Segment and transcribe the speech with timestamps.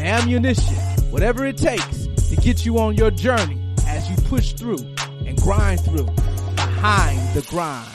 [0.00, 0.74] ammunition,
[1.10, 4.84] whatever it takes to get you on your journey as you push through
[5.26, 6.06] and grind through
[6.54, 7.88] behind the grind.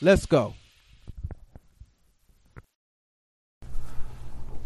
[0.00, 0.54] Let's go.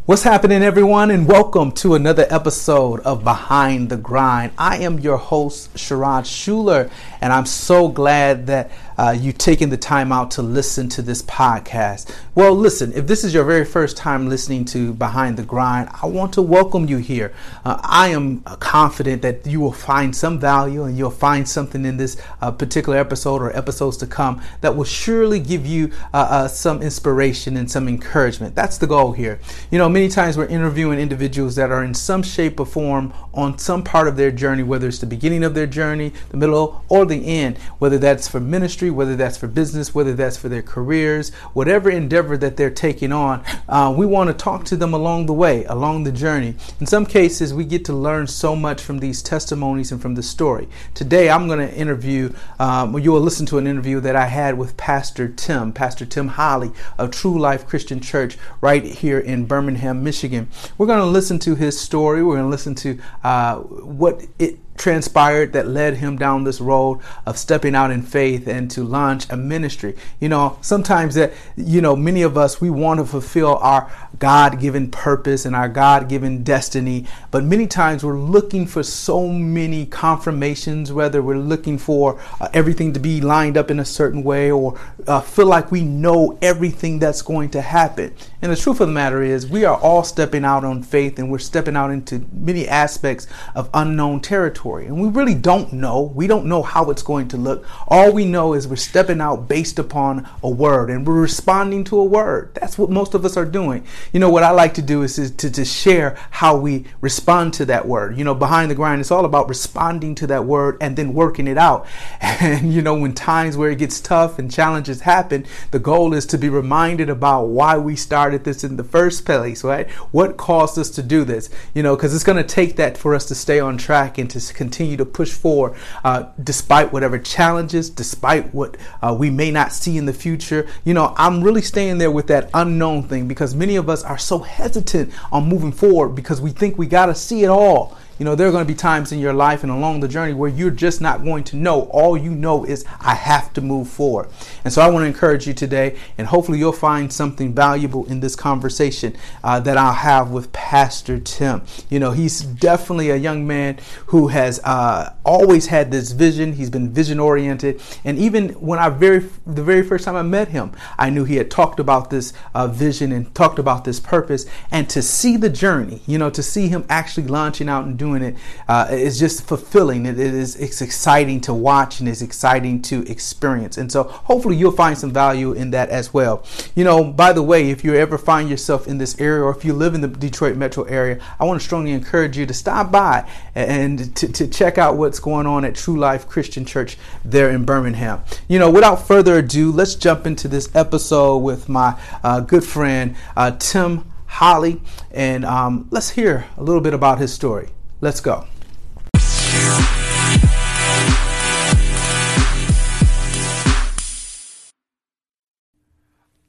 [0.06, 4.52] What's happening, everyone, and welcome to another episode of Behind the Grind.
[4.56, 6.88] I am your host, Sherrod Schuler,
[7.20, 11.22] and I'm so glad that uh, you taking the time out to listen to this
[11.22, 12.14] podcast.
[12.34, 16.06] Well, listen, if this is your very first time listening to Behind the Grind, I
[16.06, 17.32] want to welcome you here.
[17.64, 21.96] Uh, I am confident that you will find some value and you'll find something in
[21.96, 26.48] this uh, particular episode or episodes to come that will surely give you uh, uh,
[26.48, 28.54] some inspiration and some encouragement.
[28.54, 29.40] That's the goal here.
[29.70, 33.58] You know, many times we're interviewing individuals that are in some shape or form on
[33.58, 37.04] some part of their journey, whether it's the beginning of their journey, the middle, or
[37.04, 40.62] the end, whether that's for ministry ministry, whether that's for business, whether that's for their
[40.62, 45.26] careers, whatever endeavor that they're taking on, uh, we want to talk to them along
[45.26, 46.54] the way, along the journey.
[46.80, 50.22] In some cases, we get to learn so much from these testimonies and from the
[50.22, 50.68] story.
[50.94, 54.58] Today, I'm going to interview, um, you will listen to an interview that I had
[54.58, 60.02] with Pastor Tim, Pastor Tim Holly of True Life Christian Church right here in Birmingham,
[60.04, 60.48] Michigan.
[60.78, 62.22] We're going to listen to his story.
[62.22, 67.00] We're going to listen to uh, what it transpired that led him down this road
[67.24, 69.96] of stepping out in faith and to launch a ministry.
[70.20, 74.60] You know, sometimes that, you know, many of us, we want to fulfill our God
[74.60, 79.86] given purpose and our God given destiny, but many times we're looking for so many
[79.86, 84.50] confirmations, whether we're looking for uh, everything to be lined up in a certain way
[84.50, 88.14] or uh, feel like we know everything that's going to happen.
[88.42, 91.30] And the truth of the matter is, we are all stepping out on faith and
[91.30, 96.12] we're stepping out into many aspects of unknown territory And we really don't know.
[96.14, 97.64] We don't know how it's going to look.
[97.88, 101.98] All we know is we're stepping out based upon a word and we're responding to
[101.98, 102.54] a word.
[102.54, 103.84] That's what most of us are doing.
[104.12, 107.54] You know, what I like to do is, is to, to share how we respond
[107.54, 108.18] to that word.
[108.18, 111.48] You know, behind the grind, it's all about responding to that word and then working
[111.48, 111.86] it out.
[112.38, 116.26] And, you know, when times where it gets tough and challenges happen, the goal is
[116.26, 119.88] to be reminded about why we started this in the first place, right?
[120.12, 121.48] What caused us to do this?
[121.74, 124.28] You know, because it's going to take that for us to stay on track and
[124.30, 129.72] to continue to push forward uh, despite whatever challenges, despite what uh, we may not
[129.72, 130.66] see in the future.
[130.84, 134.18] You know, I'm really staying there with that unknown thing because many of us are
[134.18, 137.96] so hesitant on moving forward because we think we got to see it all.
[138.18, 140.32] You know, there are going to be times in your life and along the journey
[140.32, 141.82] where you're just not going to know.
[141.90, 144.28] All you know is, I have to move forward.
[144.64, 148.20] And so I want to encourage you today, and hopefully you'll find something valuable in
[148.20, 151.62] this conversation uh, that I'll have with Pastor Tim.
[151.90, 156.54] You know, he's definitely a young man who has uh, always had this vision.
[156.54, 157.82] He's been vision oriented.
[158.04, 161.36] And even when I very, the very first time I met him, I knew he
[161.36, 164.46] had talked about this uh, vision and talked about this purpose.
[164.70, 168.05] And to see the journey, you know, to see him actually launching out and doing
[168.06, 168.36] doing it
[168.68, 170.06] uh, is just fulfilling.
[170.06, 173.78] It, it is it's exciting to watch and it's exciting to experience.
[173.78, 176.44] And so hopefully you'll find some value in that as well.
[176.74, 179.64] You know, by the way, if you ever find yourself in this area or if
[179.64, 182.90] you live in the Detroit metro area, I want to strongly encourage you to stop
[182.92, 187.50] by and to, to check out what's going on at True Life Christian Church there
[187.50, 188.22] in Birmingham.
[188.48, 193.16] You know, without further ado, let's jump into this episode with my uh, good friend
[193.36, 194.80] uh, Tim Holly,
[195.10, 197.68] and um, let's hear a little bit about his story.
[198.02, 198.46] Let's go.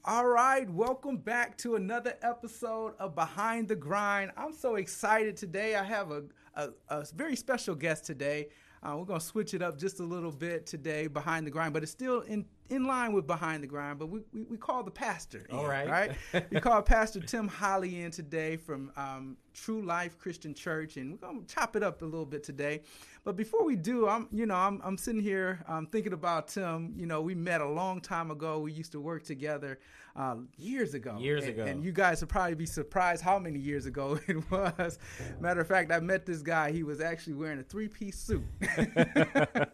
[0.04, 4.32] All right, welcome back to another episode of Behind the Grind.
[4.36, 5.76] I'm so excited today.
[5.76, 6.24] I have a,
[6.56, 8.50] a, a very special guest today.
[8.84, 11.74] Uh, we're going to switch it up just a little bit today, Behind the Grind,
[11.74, 14.84] but it's still in in line with behind the grind, but we, we, we call
[14.84, 15.46] the pastor.
[15.50, 15.88] In, All right.
[15.90, 16.52] Right?
[16.52, 21.28] we call Pastor Tim Holly in today from um, True Life Christian Church, and we're
[21.28, 22.82] going to chop it up a little bit today.
[23.24, 26.94] But before we do, I'm you know I'm I'm sitting here um, thinking about Tim.
[26.96, 28.60] You know, we met a long time ago.
[28.60, 29.80] We used to work together
[30.16, 31.18] uh, years ago.
[31.20, 31.66] Years and, ago.
[31.66, 34.98] And you guys would probably be surprised how many years ago it was.
[35.40, 36.72] Matter of fact, I met this guy.
[36.72, 38.44] He was actually wearing a three piece suit.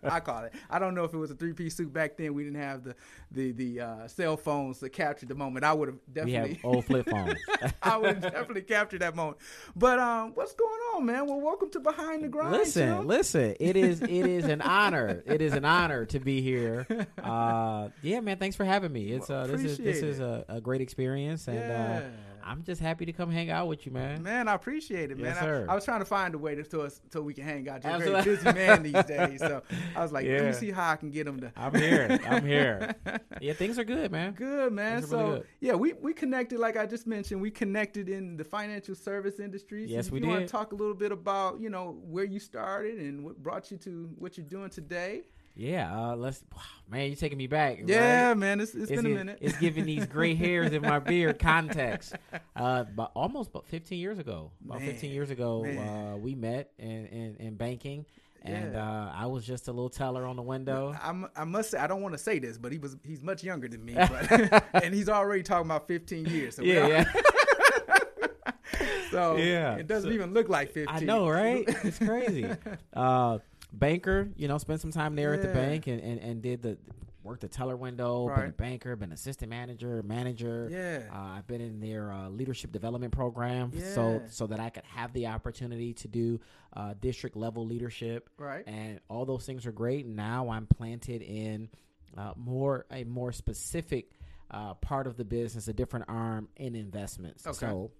[0.04, 0.54] I call it.
[0.70, 2.34] I don't know if it was a three piece suit back then.
[2.34, 2.96] We didn't have have
[3.32, 6.54] the the the uh, cell phones to capture the moment, I would have We definitely.
[6.56, 7.40] have old flip phones.
[7.82, 9.38] I would definitely capture that moment.
[9.76, 11.26] But um, what's going on, man?
[11.28, 12.52] Well, welcome to Behind the Grind.
[12.52, 13.06] listen, Shil.
[13.06, 13.56] listen.
[13.60, 15.24] It is it is an honor.
[15.26, 16.86] It is an honor to be here.
[17.24, 18.38] Uh, yeah, man.
[18.38, 19.12] Thanks for having me.
[19.12, 22.02] It's uh, this is this is a, a great experience, and Yeah.
[22.04, 24.22] uh, I'm just happy to come hang out with you, man.
[24.22, 25.28] Man, I appreciate it, man.
[25.28, 25.66] Yes, I- sir.
[25.70, 27.84] I, was trying to find a way to so, so we can hang out.
[27.84, 28.44] You're a very Absolutely.
[28.44, 29.62] busy man these days, so
[29.96, 31.52] I was like, let me see how I can get him to.
[31.56, 32.20] I'm here.
[32.28, 32.96] I'm here.
[33.42, 34.34] Yeah, things are good, man.
[34.34, 35.02] Good man.
[35.02, 35.48] Things are really So good.
[35.60, 37.42] yeah, we we connected like I just mentioned.
[37.42, 39.86] We connected in the financial service industry.
[39.88, 40.48] So Yes, if we you want did.
[40.48, 43.78] to talk a little bit about you know where you started and what brought you
[43.80, 45.24] to what you're doing today.
[45.56, 46.44] Yeah, uh, let's.
[46.52, 47.80] Wow, man, you're taking me back.
[47.86, 48.34] Yeah, right?
[48.38, 48.60] man.
[48.60, 49.38] It's, it's been a minute.
[49.40, 52.16] It's giving these gray hairs in my beard context.
[52.56, 57.06] Uh, but almost about 15 years ago, about 15 years ago, uh, we met in,
[57.06, 58.06] in, in banking,
[58.42, 58.84] and Yeah.
[58.84, 60.96] uh, I was just a little teller on the window.
[61.00, 63.44] I'm, I must say I don't want to say this, but he was he's much
[63.44, 66.56] younger than me, but, and he's already talking about 15 years.
[66.56, 67.04] So Yeah, yeah.
[69.12, 69.76] So Yeah.
[69.76, 70.88] it doesn't So- even look like 15.
[70.90, 71.64] I know, right?
[71.84, 72.48] It's crazy.
[72.94, 73.38] uh,
[73.74, 76.78] banker, you know, spent some time there at the bank and, and, and did the
[77.24, 78.28] worked the teller window.
[78.28, 80.68] Been a banker, been assistant manager, manager.
[80.70, 81.04] Yeah.
[81.12, 83.94] Uh, I've been in their uh, leadership development program, Yeah.
[83.96, 86.40] so so that I could have the opportunity to do
[86.76, 88.30] uh, district level leadership.
[88.38, 88.68] Right.
[88.68, 90.06] And all those things are great.
[90.06, 91.70] Now I'm planted in
[92.18, 94.12] uh, more a more specific
[94.52, 97.48] uh, part of the business, a different arm in investments.
[97.48, 97.58] Okay.
[97.58, 97.92] So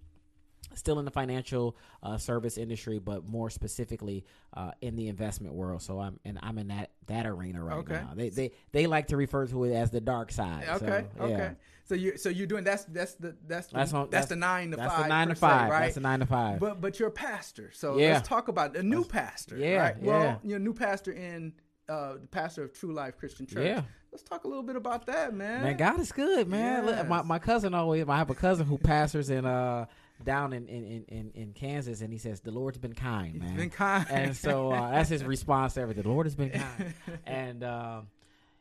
[0.74, 4.24] still in the financial uh, service industry, but more specifically
[4.54, 5.82] uh, in the investment world.
[5.82, 7.94] So I'm and I'm in that that arena right Okay.
[7.94, 8.12] now.
[8.14, 10.64] They they they like to refer to it as the dark side.
[10.68, 11.04] Okay.
[11.18, 11.34] So, yeah.
[11.34, 11.50] okay.
[11.86, 14.70] So you so you're doing that's that's the that's the, That's, that's, on, the nine
[14.70, 15.02] to that's five.
[15.02, 15.70] the nine to per se, five.
[15.70, 15.80] right?
[15.82, 16.60] That's the nine to five.
[16.60, 18.14] But but you're a pastor, so Yeah.
[18.14, 19.56] let's talk about a new pastor.
[19.58, 20.02] Yeah, right?
[20.02, 20.36] Well, yeah.
[20.42, 21.52] you're a new pastor in
[21.88, 23.66] uh, the pastor of True Life Christian Church.
[23.66, 23.82] Yeah.
[24.10, 25.64] Let's talk a little bit about that, man.
[25.64, 26.86] Man, God is good, man.
[26.86, 28.08] Look, My my cousin always.
[28.08, 29.84] I have a cousin who pastors in uh
[30.22, 33.56] down in in, in, in, Kansas, and he says the Lord's been kind, man.
[33.56, 34.06] been kind.
[34.10, 36.02] and so uh, that's his response to everything.
[36.04, 36.94] The Lord has been kind,
[37.26, 38.06] and um,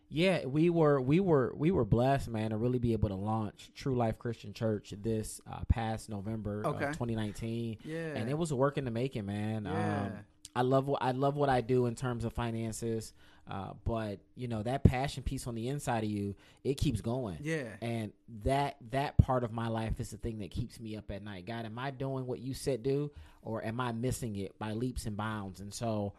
[0.09, 3.69] yeah, we were we were we were blessed, man, to really be able to launch
[3.75, 6.85] True Life Christian Church this uh, past November Okay.
[6.85, 7.97] of 2019, Yeah.
[8.15, 9.65] and it was a work in the making, man.
[9.65, 10.01] Yeah.
[10.05, 10.11] Um,
[10.55, 13.13] I love what I love what I do in terms of finances,
[13.49, 17.37] uh, but you know that passion piece on the inside of you, it keeps going.
[17.41, 17.63] Yeah.
[17.81, 18.13] And
[18.43, 21.45] that that part of my life is the thing that keeps me up at night.
[21.45, 23.11] God, am I doing what you said do,
[23.41, 25.59] or am I missing it by leaps and bounds?
[25.59, 26.13] And so,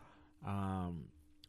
[0.47, 1.05] um,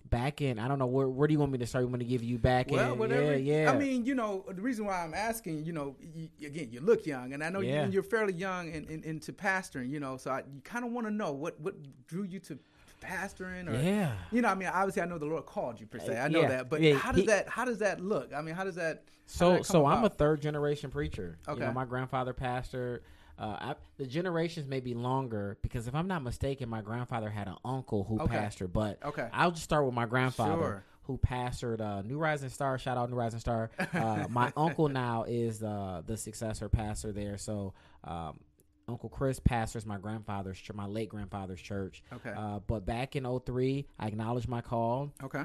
[0.10, 1.84] back in, I don't know where where do you want me to start?
[1.84, 3.00] You want to give you back Well, in?
[3.00, 3.38] whatever.
[3.38, 3.72] Yeah, yeah.
[3.72, 7.06] I mean, you know, the reason why I'm asking, you know, you, again, you look
[7.06, 7.86] young, and I know Yeah.
[7.88, 10.92] you, you're fairly young in, in, into pastoring, you know, so I, you kind of
[10.92, 11.76] want to know what what
[12.08, 12.58] drew you to
[13.02, 14.14] pastoring, or Yeah.
[14.32, 16.42] you know, I mean, obviously, I know the Lord called you per se, I know
[16.42, 16.48] Yeah.
[16.50, 18.34] that, but Yeah, how does he- that how does that look?
[18.34, 19.04] I mean, how does that?
[19.28, 21.38] So did that so come I'm a third generation preacher.
[21.48, 21.66] You Okay.
[21.66, 23.00] know, my grandfather pastored.
[23.38, 27.48] Uh, I, the generations may be longer because if I'm not mistaken, my grandfather had
[27.48, 28.38] an uncle who Okay.
[28.38, 28.72] pastored.
[28.72, 29.28] But Okay.
[29.34, 30.84] I'll just start with my grandfather Sure.
[31.04, 32.78] who pastored uh, New Rising Star.
[32.78, 33.72] Shout out New Rising Star.
[33.94, 37.38] Uh, my uncle now is uh, the successor pastor there.
[37.38, 37.74] So
[38.06, 38.40] um,
[38.88, 42.04] Uncle Chris pastors my grandfather's church, my late grandfather's church.
[42.14, 42.32] Okay.
[42.36, 45.12] Uh, but back in 03, I acknowledged my call.
[45.24, 45.44] okay,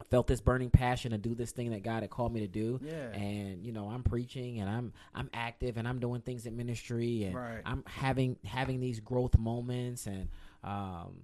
[0.00, 2.48] I felt this burning passion to do this thing that God had called me to
[2.48, 2.80] do.
[2.82, 3.12] Yeah.
[3.12, 7.22] And you know, I'm preaching and I'm I'm active and I'm doing things in ministry
[7.24, 7.62] and Right.
[7.64, 10.28] I'm having having these growth moments and
[10.64, 11.22] um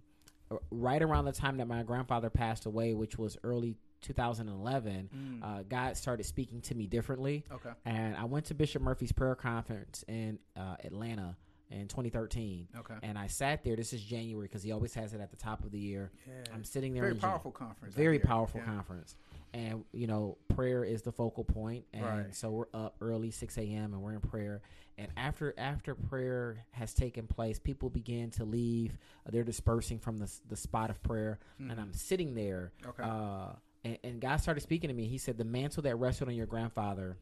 [0.71, 5.97] right around the time that my grandfather passed away, which was early 2011, uh, God
[5.97, 7.45] started speaking to me differently.
[7.50, 7.55] Mm.
[7.57, 7.71] Okay.
[7.85, 11.37] And I went to Bishop Murphy's prayer conference in uh, Atlanta
[11.71, 12.69] in 2013.
[12.79, 12.95] Okay.
[13.03, 13.77] And I sat there.
[13.77, 16.11] This is January because he always has it at the top of the year.
[16.27, 16.33] Yeah.
[16.55, 17.03] I'm sitting there.
[17.03, 17.95] Very Jan- powerful conference.
[17.95, 18.67] Very powerful Yeah.
[18.73, 19.17] conference
[19.55, 22.35] and you know prayer is the focal point and Right.
[22.35, 24.61] so we're up early 6 a.m and we're in prayer
[24.99, 30.19] and after after prayer has taken place people begin to leave uh, they're dispersing from
[30.19, 32.91] the, the spot of prayer and i'm sitting there Mm-hmm.
[32.91, 33.03] Okay.
[33.11, 33.53] uh,
[33.85, 36.45] and, and god started speaking to me he said the mantle that rested on your
[36.45, 37.17] grandfather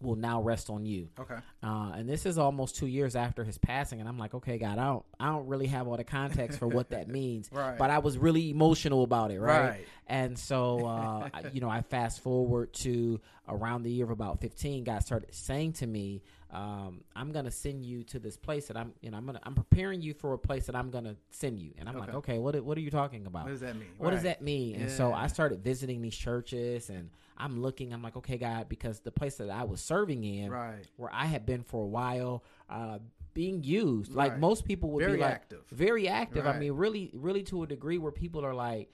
[0.00, 1.36] will now rest on you Okay.
[1.62, 4.78] uh, and this is almost two years after his passing, and I'm like, okay, God,
[4.78, 7.78] I don't, I don't really have all the context for what that means, Right.
[7.78, 9.68] but I was really emotional about it, right?
[9.68, 9.86] Right.
[10.06, 14.84] And so, uh, you know, I fast forward to around the year of about 15.
[14.84, 18.92] God started saying to me, um, "I'm gonna send you to this place that I'm,
[19.00, 21.72] you know, I'm gonna, I'm preparing you for a place that I'm gonna send you."
[21.78, 22.18] And I'm like, Okay.
[22.18, 23.44] okay, what, what are you talking about?
[23.44, 23.88] What does that mean?
[23.98, 24.76] What does that mean?
[24.76, 29.00] And so I started visiting these churches and I'm looking, I'm like, okay, God, because
[29.00, 30.86] the place that I was serving in, Right.
[30.96, 32.98] where I had been for a while, uh,
[33.34, 34.40] being used, like Right.
[34.40, 35.64] most people would Very be like, active.
[35.70, 36.46] very active.
[36.46, 38.90] I mean, really, really to a degree where people are like,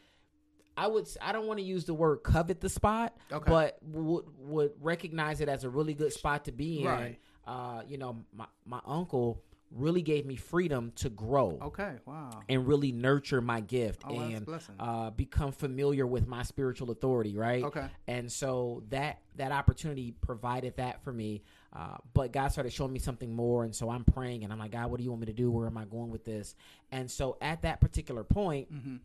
[0.77, 3.51] I would I don't want to use the word covet the spot, Okay.
[3.51, 6.87] but would would recognize it as a really good spot to be in.
[6.87, 7.19] Right.
[7.45, 11.93] Uh, you know, my my uncle really gave me freedom to grow Okay.
[12.07, 12.41] Wow.
[12.49, 14.47] and really nurture my gift Oh, and
[14.81, 17.63] uh, become familiar with my spiritual authority, right?
[17.65, 17.87] Okay.
[18.07, 21.43] And so that that opportunity provided that for me.
[21.73, 24.71] Uh, but God started showing me something more, and so I'm praying, and I'm like,
[24.73, 25.51] God, what do you want me to do?
[25.51, 26.55] Where am I going with this?
[26.91, 28.97] And so at that particular point, Mm-hmm.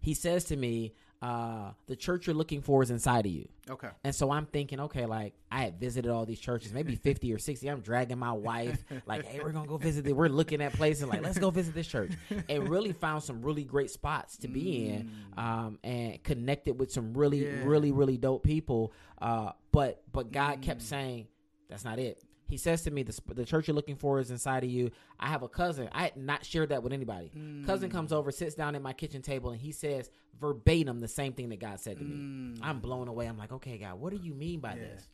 [0.00, 3.88] He says to me, uh, "The church you're looking for is inside of you." Okay.
[4.04, 7.38] And so I'm thinking, okay, like I had visited all these churches, maybe 50 or
[7.38, 7.68] 60.
[7.68, 10.06] I'm dragging my wife, like, hey, we're going to go visit.
[10.06, 10.12] it.
[10.12, 12.10] We're looking at places, like, let's go visit this church.
[12.48, 17.14] And really found some really great spots to be in um, and connected with some
[17.14, 17.64] really, Yeah.
[17.64, 18.92] really, really dope people.
[19.20, 21.28] Uh, but but God kept saying,
[21.70, 22.20] that's not it.
[22.52, 24.90] He says to me, the, the church you're looking for is inside of you.
[25.18, 25.88] I have a cousin.
[25.90, 27.30] I had not shared that with anybody.
[27.64, 28.16] Cousin comes mm.
[28.16, 31.60] over, sits down at my kitchen table, and he says verbatim the same thing that
[31.60, 32.14] God said to me.
[32.14, 32.58] Mm.
[32.60, 33.24] I'm blown away.
[33.24, 35.08] I'm like, okay, God, what do you mean by this?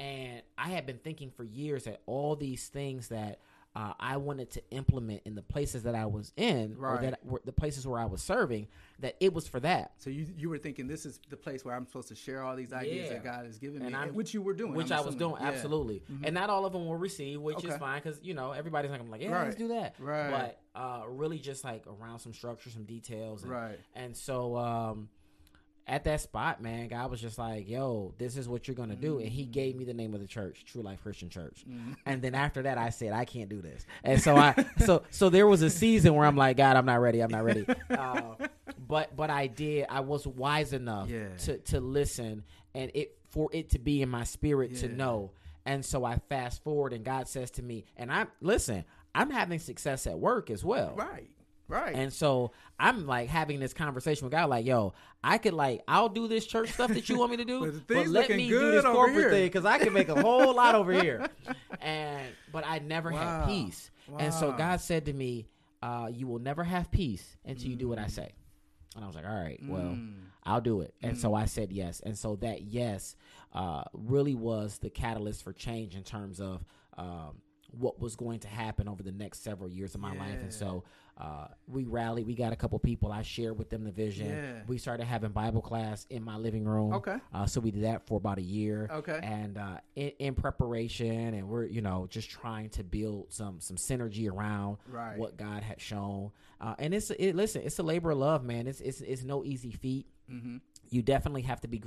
[0.00, 3.38] And I had been thinking for years that all these things that
[3.76, 7.02] uh, I wanted to implement in the places that I was in, or Right.
[7.02, 8.66] that were the places where I was serving,
[8.98, 9.92] that it was for that.
[9.98, 12.56] So you you were thinking this is the place where I'm supposed to share all
[12.56, 13.14] these ideas Yeah.
[13.14, 15.34] that God has given And me, which you were doing, which I'm I was doing
[15.34, 15.46] Yeah.
[15.46, 15.54] Mm-hmm.
[15.54, 18.90] absolutely, and not all of them will receive, which is fine because you know everybody's
[18.90, 19.44] like, I'm like, yeah, Right.
[19.44, 20.30] let's do that, Right.
[20.30, 23.78] But uh, really, just like around some structure, some details, and, Right.
[23.94, 25.08] And so um,
[25.90, 29.18] at that spot, man, God was just like, yo, this is what you're gonna do,
[29.18, 31.64] and He gave me the name of the church, True Life Christian Church.
[31.68, 31.92] Mm-hmm.
[32.06, 34.54] And then after that, I said, I can't do this, and so I,
[34.86, 37.44] so so there was a season where I'm like, God, I'm not ready, I'm not
[37.44, 37.66] ready.
[37.90, 38.34] Uh,
[38.86, 39.86] but but I did.
[39.88, 41.28] I was wise enough Yeah.
[41.44, 42.44] to to listen
[42.74, 45.32] and it for it to be in my spirit to know.
[45.66, 49.58] And so I fast forward and God says to me, and I'm listen, I'm having
[49.58, 50.94] success at work as well.
[50.96, 51.30] Right.
[51.70, 51.94] Right.
[51.94, 54.92] And so I'm like having this conversation with God, like, yo,
[55.24, 57.94] I could like, I'll do this church stuff that you want me to do, But
[57.94, 60.74] but, let me do this corporate here." thing because I can make a whole lot
[60.74, 61.28] over here.
[61.82, 63.18] And but I never Wow.
[63.18, 63.90] had peace.
[64.18, 65.46] And so God said to me,
[65.82, 68.32] uh, you will never have peace until you do what I say.
[68.96, 70.14] And I was like, all right, well, Mm.
[70.44, 70.92] I'll do it.
[71.02, 72.00] And so I said yes.
[72.00, 73.14] And so that yes
[73.54, 76.64] uh, really was the catalyst for change in terms of
[76.98, 77.40] um,
[77.78, 80.38] what was going to happen over the next several years of my life.
[80.40, 80.84] And so
[81.18, 82.26] uh, we rallied.
[82.26, 83.12] We got a couple people.
[83.12, 84.28] I shared with them the vision.
[84.28, 84.62] Yeah.
[84.66, 86.94] We started having Bible class in my living room.
[86.94, 87.16] Okay.
[87.34, 88.88] Uh, so we did that for about a year.
[88.90, 89.20] Okay.
[89.22, 93.76] And uh, in, in preparation, and we're you know just trying to build some some
[93.76, 95.18] synergy around Right.
[95.18, 96.30] what God had shown.
[96.60, 98.66] Uh, and it's it, listen, it's a labor of love, man.
[98.66, 100.06] It's it's it's no easy feat.
[100.30, 100.58] Mm-hmm.
[100.90, 101.78] You definitely have to be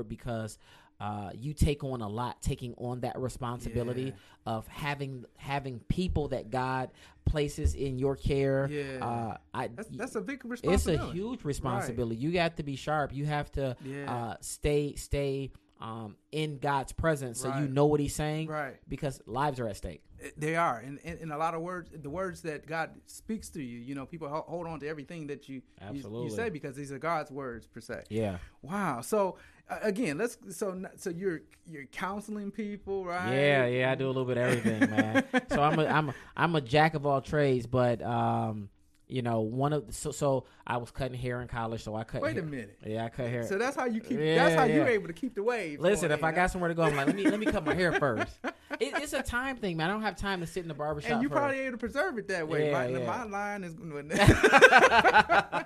[0.00, 0.58] it because
[1.00, 4.12] uh, you take on a lot, taking on that responsibility Yeah.
[4.46, 6.90] of having having people that God
[7.26, 8.68] places in your care.
[8.70, 9.04] Yeah.
[9.04, 11.02] Uh, I, That's that's a big responsibility.
[11.02, 12.16] it's a huge responsibility.
[12.16, 13.12] You got to be sharp.
[13.12, 14.12] You have to Yeah.
[14.14, 18.48] uh, stay stay um, in God's presence so you know what He's saying.
[18.48, 18.76] Right.
[18.88, 20.02] Because lives are at stake.
[20.38, 23.78] They are, and in, a lot of words, the words that God speaks to you,
[23.80, 25.60] you know, people hold on to everything that you
[25.92, 28.04] you, you say because these are God's words per se.
[28.08, 28.38] Yeah.
[28.62, 29.02] Wow.
[29.02, 29.36] So
[29.68, 33.32] again, let's so so you're you're counseling people, right?
[33.32, 35.24] Yeah, yeah, I do a little bit of everything, man.
[35.50, 38.68] so I'm a I'm a, I'm a jack of all trades, but um,
[39.08, 42.22] you know, one of so so I was cutting hair in college, so I cut.
[42.22, 42.50] Wait a hair.
[42.50, 42.78] minute.
[42.84, 43.44] Yeah, I cut hair.
[43.44, 44.18] So that's how you keep.
[44.18, 44.76] Yeah, that's how yeah.
[44.76, 45.80] you're able to keep the wave.
[45.80, 47.74] Listen, if I got somewhere to go, I'm like, let me let me cut my
[47.74, 48.38] hair first.
[48.44, 48.54] It,
[48.96, 49.90] it's a time thing, man.
[49.90, 51.12] I don't have time to sit in the barbershop.
[51.12, 52.66] and you probably able to preserve it that way.
[52.66, 53.06] Yeah, my, yeah.
[53.06, 53.74] my line is.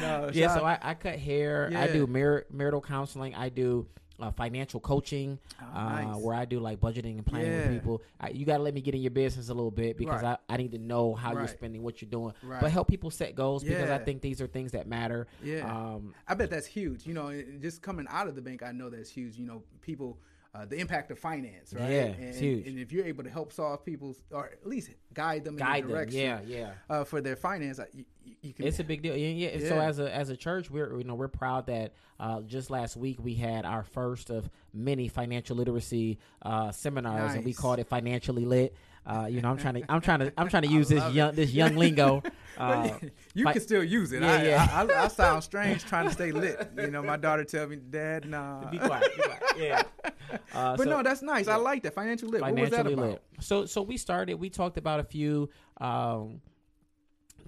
[0.00, 1.70] no, yeah, so I, I cut hair.
[1.74, 3.34] I do mar- marital counseling.
[3.34, 3.86] I do
[4.20, 6.16] uh, financial coaching, Oh, uh, nice.
[6.22, 7.58] where I do like budgeting and planning Yeah.
[7.66, 8.02] with people.
[8.20, 10.38] I, you got to let me get in your business a little bit because Right.
[10.48, 12.60] I, I need to know how you're spending, what you're doing, Right.
[12.60, 15.26] but help people set goals because I think these are things that matter.
[15.42, 15.68] Yeah.
[15.68, 17.04] Um, I bet that's huge.
[17.06, 19.36] You know, just coming out of the bank, I know that's huge.
[19.36, 20.18] You know, people,
[20.54, 21.90] uh, the impact of finance, right?
[21.90, 22.66] Yeah, and, huge.
[22.66, 25.84] And if you're able to help solve people's, or at least guide them in guide
[25.84, 25.96] the them.
[25.96, 26.70] direction, Yeah, yeah.
[26.90, 28.04] uh, for their finance, uh, you,
[28.42, 28.66] you- can.
[28.66, 29.16] It's a big deal.
[29.16, 29.68] Yeah, yeah.
[29.68, 32.96] So as a as a church, we're you know we're proud that uh, just last
[32.96, 37.88] week we had our first of many financial literacy uh, seminars, and we called it
[37.88, 38.74] financially lit.
[39.04, 41.12] Uh, you know, I'm trying to I'm trying to I'm trying to use this love
[41.12, 41.16] it.
[41.16, 42.22] young this young lingo.
[42.58, 42.98] Uh,
[43.34, 44.20] you can still use it.
[44.20, 44.68] Yeah, I, yeah.
[44.70, 46.70] I, I, I sound strange trying to stay lit.
[46.76, 48.68] You know, my daughter tell me, Dad, nah.
[48.70, 49.16] be quiet.
[49.16, 49.42] Be quiet.
[49.56, 49.82] Yeah.
[50.54, 51.48] Uh, But so- no, that's nice.
[51.48, 52.42] I like that financial lit.
[52.42, 53.10] What was that financially about?
[53.10, 53.22] lit.
[53.40, 54.34] So so we started.
[54.38, 55.48] We talked about a few
[55.80, 56.40] um,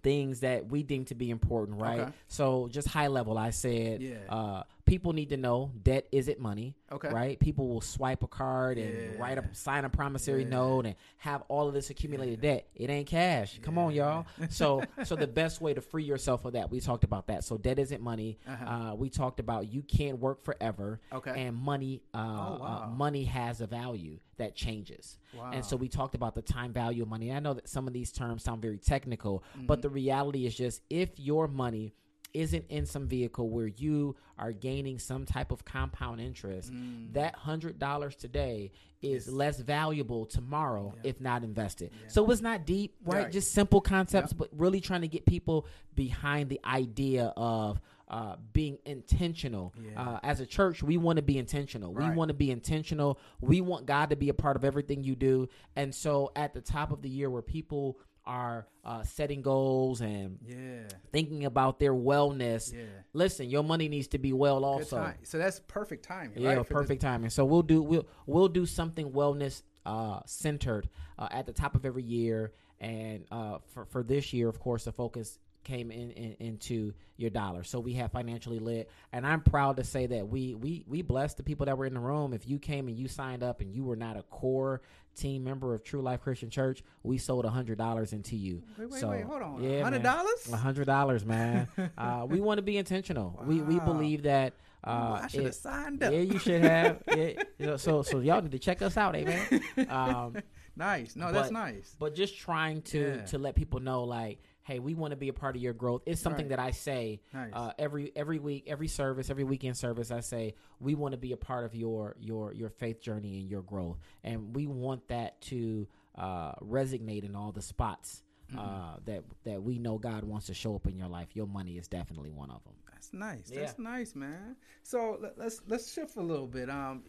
[0.03, 2.01] things that we deem to be important, right?
[2.01, 2.13] Okay.
[2.29, 4.15] So just high level, I said Yeah.
[4.29, 6.77] uh, people need to know debt isn't money.
[6.93, 7.09] Okay.
[7.09, 7.39] Right?
[7.41, 9.19] People will swipe a card and Yeah.
[9.21, 10.51] write a sign a promissory Yeah.
[10.51, 12.69] note and have all of this accumulated debt.
[12.75, 13.59] It ain't cash.
[13.63, 14.27] Come on, y'all.
[14.51, 17.45] So so the best way to free yourself of that, we talked about that.
[17.45, 18.39] So debt isn't money.
[18.47, 18.65] Uh-huh.
[18.65, 21.01] Uh, we talked about you can't work forever.
[21.13, 21.47] Okay.
[21.47, 22.83] And money uh, Oh, wow.
[22.85, 25.19] uh, money has a value that changes.
[25.35, 25.51] Wow.
[25.53, 27.33] And so we talked about the time value of money.
[27.33, 29.67] I know that some of these terms sound very technical, Mm-hmm.
[29.67, 31.95] but the reality is just if your money
[32.35, 37.13] isn't in some vehicle where you are gaining some type of compound interest, Mm.
[37.15, 41.93] that hundred dollars today is less valuable tomorrow if not invested.
[42.09, 43.25] So it's not deep, right?
[43.25, 43.33] Right.
[43.33, 48.79] Just simple concepts, but really trying to get people behind the idea of uh, being
[48.85, 49.73] intentional.
[49.83, 50.01] Yeah.
[50.15, 51.93] Uh, as a church, we want to be intentional.
[51.93, 52.11] Right.
[52.11, 53.19] We want to be intentional.
[53.41, 55.49] We want God to be a part of everything you do.
[55.77, 60.39] And so at the top of the year where people are uh, setting goals and
[60.47, 60.89] Yeah.
[61.13, 62.85] thinking about their wellness, Yeah.
[63.13, 65.13] listen, your money needs to be well also.
[65.23, 66.57] So that's perfect timing, Yeah, right?
[66.59, 67.31] for this- perfect timing.
[67.31, 70.89] So we'll do we'll we'll do something wellness uh, centered
[71.19, 74.85] uh, at the top of every year, and uh, for for this year, of course,
[74.85, 77.63] the focus came in, in into your dollar.
[77.65, 81.37] So we have financially lit, and I'm proud to say that we we we blessed
[81.39, 82.33] the people that were in the room.
[82.35, 84.83] If you came and you signed up and you were not a core
[85.15, 88.63] team member of True Life Christian Church, we sold a hundred dollars into you.
[88.79, 89.63] Wait, wait, so, wait, hold on.
[89.63, 89.83] yeah.
[89.89, 90.53] $100?
[90.53, 91.69] A hundred dollars, man.
[91.99, 93.41] uh, we want to be intentional.
[93.47, 94.55] We we believe that.
[94.87, 96.13] Uh, I should have signed up.
[96.13, 97.03] yeah, you should have.
[97.09, 99.63] Yeah, you know, so so y'all need to check us out, amen.
[99.89, 100.37] Um,
[100.77, 101.15] Nice.
[101.15, 101.95] No, that's nice.
[101.99, 103.25] but just trying to Yeah.
[103.27, 106.03] to let people know, like, hey, we want to be a part of your growth.
[106.07, 106.57] It's something Right.
[106.57, 107.53] that I say Nice.
[107.53, 110.11] uh, every every week, every service, every weekend service.
[110.11, 113.49] I say we want to be a part of your your your faith journey and
[113.49, 118.23] your growth, and we want that to uh, resonate in all the spots.
[118.53, 118.59] Mm-hmm.
[118.59, 121.29] Uh, that that we know God wants to show up in your life.
[121.35, 122.75] Your money is definitely one of them.
[122.93, 123.51] That's nice.
[123.51, 123.61] Yeah.
[123.61, 124.57] That's nice, man.
[124.83, 126.69] So let, let's let's shift a little bit.
[126.69, 127.05] Um,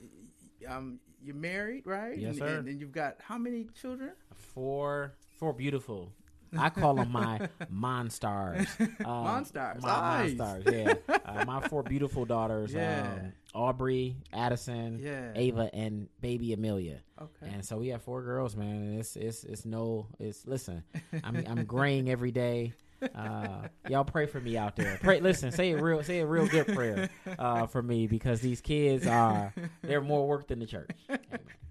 [0.67, 2.17] um, you're married, right?
[2.17, 2.47] Yes, and, sir.
[2.47, 4.11] And, and you've got how many children?
[4.33, 6.11] Four, four beautiful.
[6.57, 8.67] I call them my monstars.
[9.05, 9.81] Uh, Monstars.
[9.81, 10.33] My Nice.
[10.33, 10.71] monstars.
[11.07, 11.17] Yeah.
[11.25, 12.71] Uh, my four beautiful daughters.
[12.73, 13.01] Yeah.
[13.19, 15.31] Um, Aubrey, Addison, Yeah.
[15.35, 16.99] Ava, and baby Amelia.
[17.21, 17.51] Okay.
[17.51, 18.75] And so we have four girls, man.
[18.75, 20.07] And it's it's it's no.
[20.19, 20.83] It's listen.
[21.23, 22.73] I'm I'm graying every day.
[23.13, 24.97] Uh, y'all pray for me out there.
[25.01, 25.19] Pray.
[25.19, 25.51] Listen.
[25.51, 26.01] Say a real.
[26.03, 30.47] Say a real good prayer uh, for me because these kids are they're more work
[30.47, 30.91] than the church.
[31.09, 31.19] Amen.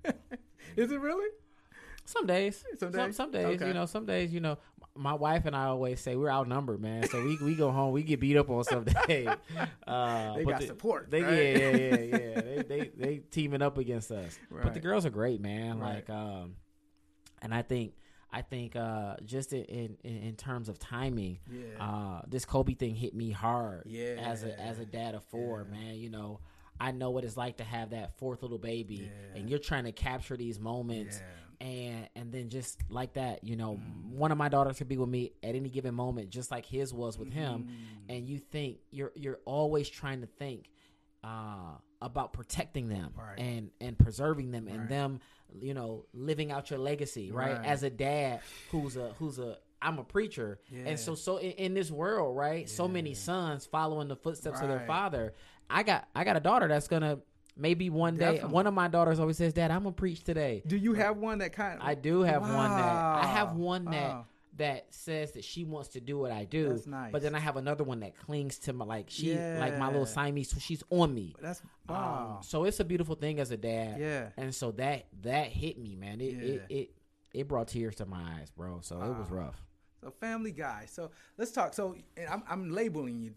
[0.77, 1.29] Is it really?
[2.07, 3.17] Some days, Some some, days?
[3.17, 3.69] some days, Okay.
[3.69, 4.59] you know, some days, you know,
[4.97, 7.09] my wife and I always say we're outnumbered, man.
[7.09, 9.29] So we we go home, we get beat up on some days.
[9.87, 11.33] Uh, They got the- support, They right?
[11.33, 12.41] yeah yeah yeah yeah.
[12.41, 14.39] they they they teaming up against us.
[14.51, 15.79] But the girls are great, man.
[15.79, 15.97] Right.
[15.97, 16.57] Like um,
[17.43, 17.95] and I think
[18.33, 21.85] I think uh just in in, in terms of timing, Yeah.
[21.85, 23.85] uh, this Kobe thing hit me hard.
[23.87, 24.15] Yeah.
[24.21, 25.79] as a as a dad of four, Yeah.
[25.79, 25.95] man.
[25.97, 26.41] You know.
[26.81, 29.93] I know what it's like to have that fourth little baby, and you're trying to
[29.93, 31.23] capture these moments.
[31.65, 35.09] And and then just like that you know one of my daughters could be with
[35.09, 38.15] me at any given moment just like his was with him Mm.
[38.17, 40.69] and you think you're you're always trying to think
[41.23, 41.73] uh
[42.03, 43.39] about protecting them Right.
[43.39, 45.21] and and preserving them and them
[45.59, 47.67] you know living out your legacy right, Right.
[47.67, 50.85] as a dad who's a who's a I'm a preacher, Yeah.
[50.87, 52.67] and so so in, in this world, right?
[52.71, 55.35] So many sons following the footsteps of their father.
[55.69, 57.19] I got I got a daughter that's gonna
[57.57, 58.33] maybe one day.
[58.35, 58.53] Definitely.
[58.55, 61.39] One of my daughters always says, "Dad, I'm gonna preach today." Do you have one
[61.39, 61.87] that kind of?
[61.87, 62.85] I do have one that
[63.25, 64.27] I have one that Wow.
[64.57, 66.69] that says that she wants to do what I do.
[66.69, 67.11] That's nice.
[67.13, 70.03] But then I have another one that clings to my like she like my little
[70.03, 70.07] Yeah.
[70.07, 70.51] Siamese.
[70.51, 71.35] So she's on me.
[71.41, 72.41] That's Um, wow.
[72.43, 73.99] so it's a beautiful thing as a dad.
[74.01, 74.29] Yeah.
[74.37, 76.21] And so that that hit me, man.
[76.21, 76.77] It it, Yeah.
[76.77, 76.91] it
[77.33, 78.79] it brought tears to my eyes, bro.
[78.81, 79.61] So it was rough.
[80.01, 80.85] So Family Guy.
[80.87, 81.75] So let's talk.
[81.75, 83.35] So and I'm, I'm labeling you.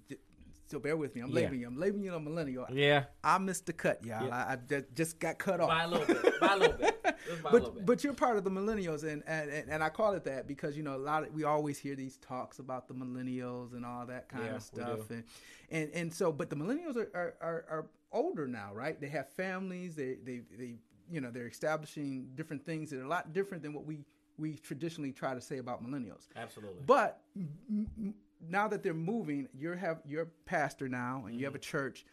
[0.69, 1.21] So bear with me.
[1.21, 1.35] I'm Yeah.
[1.35, 1.67] labeling you.
[1.67, 2.65] I'm labeling you a millennial.
[2.71, 3.05] Yeah.
[3.23, 4.27] I missed the cut, y'all.
[4.27, 4.35] Yeah.
[4.35, 5.69] I, I just, got cut off.
[5.69, 6.39] By a little bit.
[6.41, 6.93] By a little bit.
[7.27, 7.85] A little but bit.
[7.85, 10.77] but you're part of the millennials, and, and and and I call it that because
[10.77, 14.05] you know a lot of we always hear these talks about the millennials and all
[14.05, 15.23] that kind Yeah, of stuff, and
[15.69, 18.99] and and so but the millennials are are, are are older now, right?
[19.01, 19.95] They have families.
[19.95, 20.75] They they they
[21.11, 23.99] you know they're establishing different things that are a lot different than what we
[24.37, 26.27] we traditionally try to say about millennials.
[26.35, 26.83] Absolutely.
[26.85, 27.49] But m-
[27.97, 28.13] m-
[28.49, 31.63] now that they're moving, you're have your pastor now, and you have a Mm-hmm.
[31.77, 32.05] church.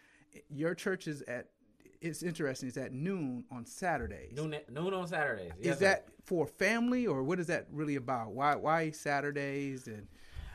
[0.51, 1.49] Your church is at.
[2.01, 2.69] It's interesting.
[2.69, 4.33] It's at noon on Saturdays.
[4.37, 5.53] noon, noon on Saturdays.
[5.59, 8.33] Yes, is that for family or what is that really about?
[8.33, 10.07] Why why Saturdays and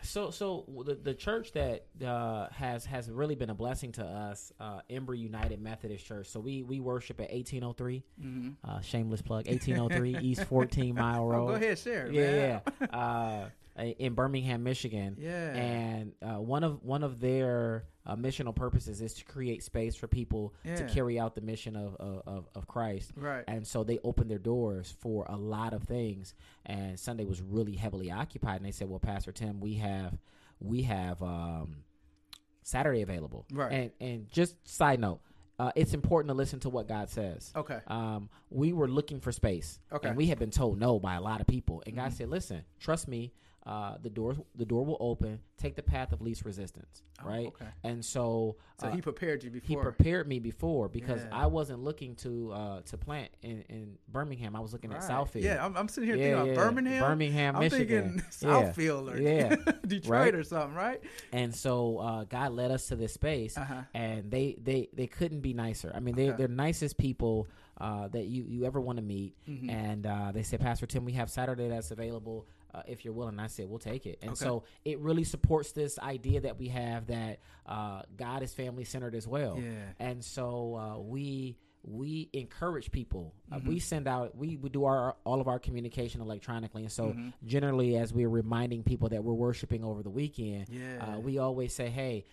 [0.04, 4.52] So, so the the church that uh, has has really been a blessing to us,
[4.60, 6.28] uh, Embury United Methodist Church.
[6.28, 8.04] So we we worship at eighteen oh three.
[8.64, 11.44] Uh, shameless plug, eighteen oh three East Fourteen Mile Road.
[11.44, 13.48] oh, go ahead share Yeah, yeah.
[13.78, 15.16] Uh, in Birmingham, Michigan.
[15.20, 15.54] Yeah.
[15.54, 20.08] And uh, one of one of their uh, missional purposes is to create space for
[20.08, 23.12] people to carry out the mission of of, of, Christ.
[23.16, 23.44] Right.
[23.48, 26.34] And so they opened their doors for a lot of things.
[26.66, 28.58] And Sunday was really heavily occupied.
[28.58, 30.18] And they said, "Well, Pastor Tim, we have
[30.60, 31.78] we have um,
[32.64, 33.72] Saturday available." Right.
[33.72, 35.22] And and just side note,
[35.60, 37.52] uh, it's important to listen to what God says.
[37.56, 37.80] Okay.
[37.88, 40.08] Um, we were looking for space, Okay.
[40.10, 41.84] and we had been told no by a lot of people.
[41.86, 42.06] And Mm-hmm.
[42.06, 43.32] God said, "Listen, trust me.
[43.66, 45.40] Uh, the door the door will open.
[45.58, 47.46] Take the path of least resistance." Right.
[47.46, 47.66] Oh, okay.
[47.84, 49.68] And so, So uh, he prepared you before.
[49.68, 51.30] he prepared me before because Yeah.
[51.44, 54.56] I wasn't looking to uh, to plant in, in Birmingham.
[54.56, 55.44] I was looking at Southfield.
[55.44, 56.54] Yeah, I'm, I'm sitting here Yeah, thinking yeah.
[56.54, 57.04] about Birmingham.
[57.04, 58.24] Birmingham, I'm Michigan.
[58.32, 59.56] Southfield or Yeah.
[59.88, 60.36] Detroit Right.
[60.36, 61.02] or something, right?
[61.34, 63.82] And so uh, God led us to this space, Uh-huh.
[63.94, 65.92] and they, they, they couldn't be nicer.
[65.94, 66.38] I mean, they, Okay.
[66.38, 67.48] they're nicest people
[67.82, 69.36] uh, that you, you ever want to meet.
[69.50, 69.70] Mm-hmm.
[69.70, 73.34] And uh, they said, Pastor Tim, we have Saturday that's available uh, if you're willing.
[73.34, 74.20] And I said, we'll take it.
[74.22, 74.44] And Okay.
[74.46, 79.16] so it really supports this idea that we have that uh, God is family centered
[79.16, 79.60] as well.
[79.60, 79.72] Yeah.
[80.00, 83.34] And so uh, we we encourage people.
[83.52, 83.70] Uh, Mm-hmm.
[83.70, 87.30] we send out we, we do our all of our communication electronically, and so Mm-hmm.
[87.46, 91.16] generally, as we're reminding people that we're worshiping over the weekend, Yeah.
[91.16, 92.26] uh, we always say, "Hey,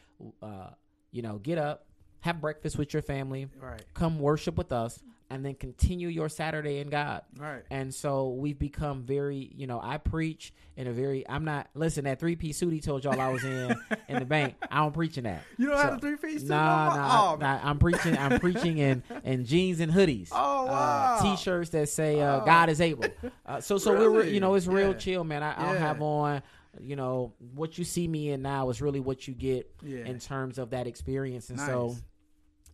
[0.42, 0.70] uh,
[1.12, 1.86] you know, get up,
[2.20, 3.82] have breakfast with your family, Right.
[3.94, 4.98] come worship with us,
[5.30, 7.62] and then continue your Saturday in God." Right.
[7.70, 11.28] And so we've become very, you know, I preach in a very.
[11.28, 13.74] I'm not listen that three piece suit he told y'all I was in
[14.08, 14.54] in the bank.
[14.70, 15.42] I don't preach in that.
[15.58, 16.50] You don't So- have a three piece suit?
[16.50, 18.16] Nah, no nah, Oh, nah, I'm preaching.
[18.16, 20.28] I'm preaching in, in jeans and hoodies.
[20.32, 21.18] Oh, wow.
[21.18, 22.44] Uh, t-shirts that say uh, Oh.
[22.44, 23.04] "God is able."
[23.44, 24.94] Uh, so, so we're you know it's real Yeah.
[24.98, 25.42] chill, man.
[25.42, 25.80] I, I'll Yeah.
[25.80, 26.42] have on,
[26.80, 30.04] you know, what you see me in now is really what you get Yeah.
[30.04, 32.02] in terms of that experience, and so Nice.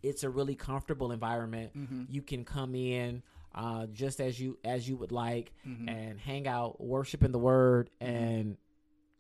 [0.02, 1.72] It's a really comfortable environment.
[1.76, 2.04] Mm-hmm.
[2.08, 3.22] You can come in
[3.54, 5.88] uh, just as you as you would like Mm-hmm.
[5.88, 8.56] and hang out, worship in the Word, and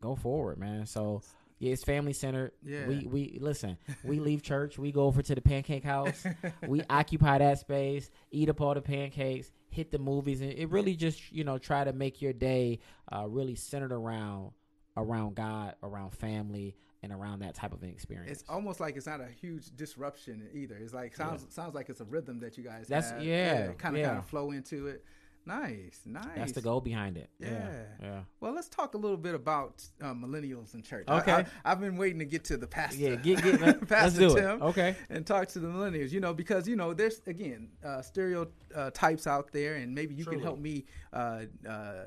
[0.00, 0.86] go forward, man.
[0.86, 1.22] So.
[1.58, 2.50] Yeah, it's family centered.
[2.64, 2.88] Yeah.
[2.88, 3.78] We we listen.
[4.02, 4.78] We leave church.
[4.80, 6.26] We go over to the pancake house.
[6.66, 8.10] we occupy that space.
[8.32, 9.52] Eat up all the pancakes.
[9.70, 12.80] Hit the movies, and it really just you know try to make your day
[13.12, 14.50] uh, really centered around
[14.96, 18.30] around God, around family, and around that type of an experience.
[18.40, 20.76] It's almost like it's not a huge disruption either.
[20.76, 23.22] It's like sounds sounds like it's a rhythm that you guys That's- have.
[23.24, 24.06] yeah, kind of yeah.
[24.08, 25.04] kind of flow into it.
[25.44, 26.24] Nice, nice.
[26.36, 27.28] That's the goal behind it.
[27.40, 27.82] Yeah, Yeah.
[28.00, 28.20] yeah.
[28.38, 31.08] Well, let's talk a little bit about uh, millennials in church.
[31.08, 31.44] Okay.
[31.64, 32.98] I, have been waiting to get to the pastor.
[33.00, 34.40] Yeah, get- get- let- let's pastor do it.
[34.40, 34.62] Tim.
[34.62, 34.94] Okay.
[35.10, 36.12] And talk to the millennials.
[36.12, 40.36] You know, because you know, there's again uh, stereotypes out there, and maybe you Truly.
[40.38, 40.84] can help me.
[41.12, 42.04] Uh, uh,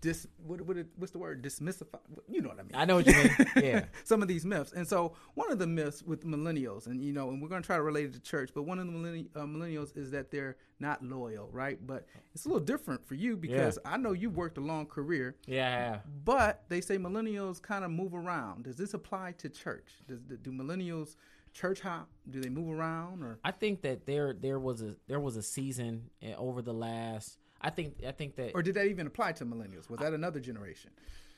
[0.00, 1.98] dis what, what it- what's the word dismissify?
[2.28, 2.72] You know what I mean?
[2.74, 3.30] I know what you mean.
[3.56, 3.84] Yeah.
[4.04, 4.72] some of these myths.
[4.72, 7.66] And so one of the myths with millennials, and you know, and we're going to
[7.66, 10.30] try to relate it to church, but one of the millenni- uh, millennials is that
[10.30, 11.78] they're not loyal, right?
[11.86, 15.36] But it's a little different for you because I know you've worked a long career,
[15.46, 16.00] Yeah.
[16.24, 18.64] but they say millennials kind of move around.
[18.64, 19.88] Does this apply to church?
[20.06, 21.16] Does do millennials
[21.54, 22.08] church hop?
[22.28, 23.38] Do they move around or?
[23.42, 27.38] I think that there there was a there was a season uh, over the last.
[27.60, 29.88] I think I think that Or did that even apply to millennials?
[29.88, 30.90] Was that another generation?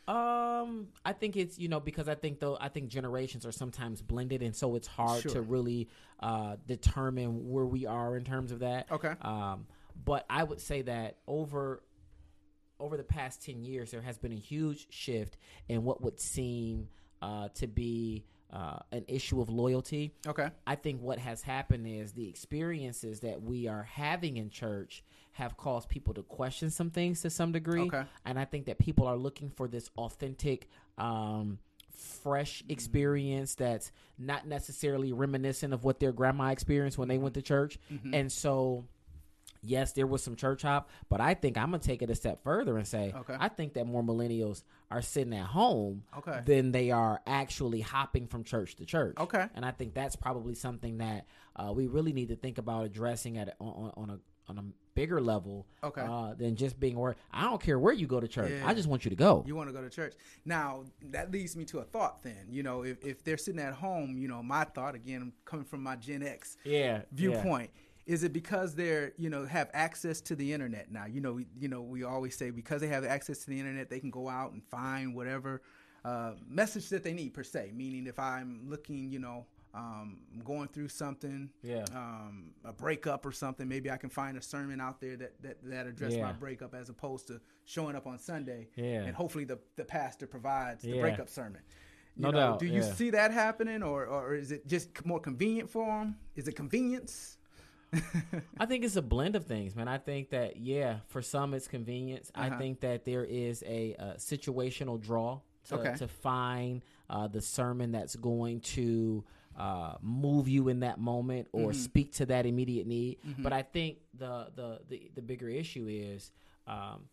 [0.09, 4.01] Um, I think it's you know because I think though I think generations are sometimes
[4.01, 5.33] blended, and so it's hard Sure.
[5.33, 5.89] to really
[6.21, 8.91] uh, determine where we are in terms of that.
[8.91, 9.13] Okay.
[9.21, 9.67] Um,
[10.05, 11.83] but I would say that over
[12.81, 15.37] over the past ten years, there has been a huge shift
[15.69, 16.89] in what would seem
[17.21, 20.13] uh, to be uh, an issue of loyalty.
[20.27, 20.49] Okay.
[20.67, 25.57] I think what has happened is the experiences that we are having in church have
[25.57, 27.83] caused people to question some things to some degree.
[27.83, 28.03] Okay.
[28.25, 31.59] And I think that people are looking for this authentic, um,
[32.23, 32.73] fresh Mm-hmm.
[32.73, 37.79] experience that's not necessarily reminiscent of what their grandma experienced when they went to church.
[37.93, 38.15] Mm-hmm.
[38.15, 38.85] And so.
[39.69, 42.43] Yes, there was some church hop, but I think I'm gonna take it a step
[42.43, 43.37] further and say Okay.
[43.39, 46.41] I think that more millennials are sitting at home Okay.
[46.45, 49.17] than they are actually hopping from church to church.
[49.19, 49.47] Okay.
[49.55, 51.27] And I think that's probably something that
[51.57, 54.19] uh, we really need to think about addressing at on, on, a
[54.51, 56.01] on a bigger level Okay.
[56.01, 58.51] uh, than just being where I don't care where you go to church.
[58.51, 58.67] Yeah.
[58.67, 59.45] I just want you to go.
[59.47, 60.15] You want to go to church.
[60.45, 62.47] Now, that leads me to a thought then.
[62.49, 65.83] You know, if, if they're sitting at home, you know, my thought, again, coming from
[65.83, 67.03] my Gen X yeah.
[67.13, 67.71] viewpoint.
[68.09, 71.05] Is it because they're you know have access to the internet now?
[71.07, 73.91] You know we, you know we always say because they have access to the internet,
[73.91, 75.61] they can go out and find whatever
[76.05, 77.73] uh, message that they need per se.
[77.75, 79.45] Meaning, if I'm looking, you know,
[79.75, 81.85] um, going through something, Yeah.
[81.95, 85.57] um, a breakup or something, maybe I can find a sermon out there that that
[85.65, 88.69] that address my breakup as opposed to showing up on Sunday.
[88.75, 89.03] Yeah.
[89.05, 91.01] and hopefully the the pastor provides the Yeah.
[91.03, 91.61] breakup sermon.
[92.17, 92.93] You No know, doubt, Do you yeah.
[92.95, 96.17] see that happening, or or is it just more convenient for them?
[96.37, 97.37] Is it convenience?
[98.59, 99.89] I think it's a blend of things, man.
[99.89, 102.31] I think that yeah, for some it's convenience.
[102.35, 102.59] I Uh-huh.
[102.59, 105.95] think that there is a, uh situational draw to, Okay.
[105.97, 109.25] to find uh, the sermon that's going to
[109.57, 111.81] uh, move you in that moment or Mm-hmm.
[111.81, 113.19] speak to that immediate need.
[113.39, 116.31] But I think the the the, the bigger issue is
[116.67, 117.09] um,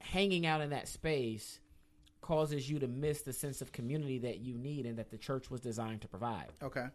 [0.00, 1.60] hanging out in that space
[2.20, 5.50] causes you to miss the sense of community that you need and that the church
[5.50, 6.52] was designed to provide.
[6.62, 6.86] Okay.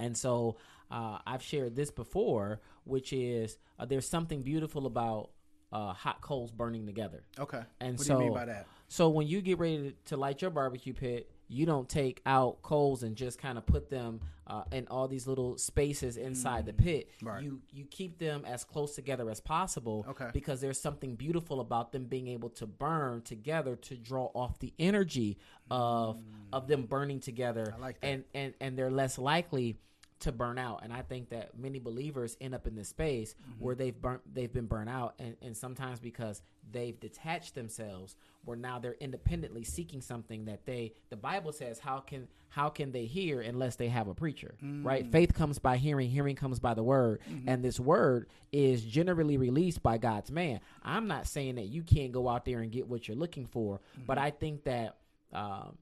[0.00, 0.56] And so
[0.90, 5.30] uh, I've shared this before, which is uh, there's something beautiful about
[5.72, 7.22] uh, hot coals burning together.
[7.38, 7.62] Okay.
[7.80, 8.66] And what so, do you mean by that?
[8.88, 12.62] So when you get ready to, to light your barbecue pit, you don't take out
[12.62, 16.72] coals and just kind of put them uh, in all these little spaces inside the
[16.72, 17.08] pit.
[17.22, 17.28] Mm.
[17.28, 17.42] Right.
[17.42, 20.28] You you keep them as close together as possible Okay.
[20.32, 24.72] because there's something beautiful about them being able to burn together to draw off the
[24.78, 25.38] energy
[25.70, 27.66] of of them burning together.
[27.66, 27.74] Mm.
[27.74, 28.06] I like that.
[28.06, 29.76] And and and they're less likely
[30.20, 30.80] to burn out.
[30.84, 33.64] And I think that many believers end up in this space Mm-hmm.
[33.64, 38.56] where they've burnt they've been burnt out and, and sometimes because they've detached themselves where
[38.56, 43.04] now they're independently seeking something that they the Bible says how can how can they
[43.04, 44.54] hear unless they have a preacher?
[44.60, 45.06] Right?
[45.08, 45.12] Mm.
[45.12, 47.20] Faith comes by hearing, hearing comes by the word.
[47.30, 47.48] Mm-hmm.
[47.48, 50.60] And this word is generally released by God's man.
[50.82, 53.80] I'm not saying that you can't go out there and get what you're looking for,
[54.06, 54.26] but Mm-hmm.
[54.26, 54.96] I think that
[55.32, 55.78] um,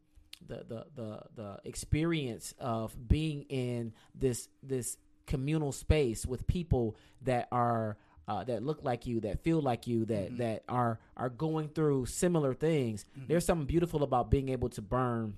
[0.47, 4.97] the, the the the experience of being in this this
[5.27, 7.97] communal space with people that are
[8.27, 12.05] uh, that look like you, that feel like you, that that are are going through
[12.07, 13.05] similar things.
[13.27, 15.35] There's something beautiful about being able to burn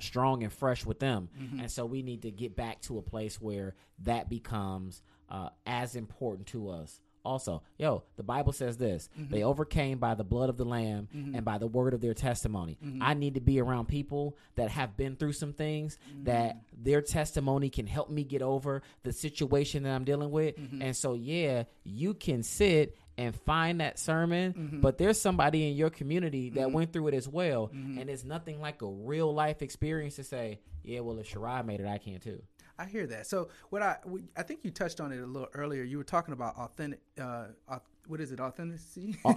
[0.00, 1.28] strong and fresh with them,
[1.60, 5.94] and so we need to get back to a place where that becomes uh, as
[5.96, 7.00] important to us.
[7.26, 9.32] Also, yo, the Bible says this: mm-hmm.
[9.32, 11.34] they overcame by the blood of the Lamb mm-hmm.
[11.34, 12.78] and by the word of their testimony.
[12.84, 13.02] Mm-hmm.
[13.02, 17.68] I need to be around people that have been through some things that their testimony
[17.68, 20.54] can help me get over the situation that I'm dealing with.
[20.80, 25.90] And so, yeah, you can sit and find that sermon, but there's somebody in your
[25.90, 30.16] community that went through it as well, and it's nothing like a real life experience
[30.16, 32.42] to say, yeah, well, if Shirai made it, I can too.
[32.78, 33.26] I hear that.
[33.26, 35.82] So what I we, I think you touched on it a little earlier.
[35.82, 37.00] You were talking about authentic.
[37.20, 37.46] Uh,
[38.08, 38.38] what is it?
[38.38, 39.16] Authenticity.
[39.24, 39.32] I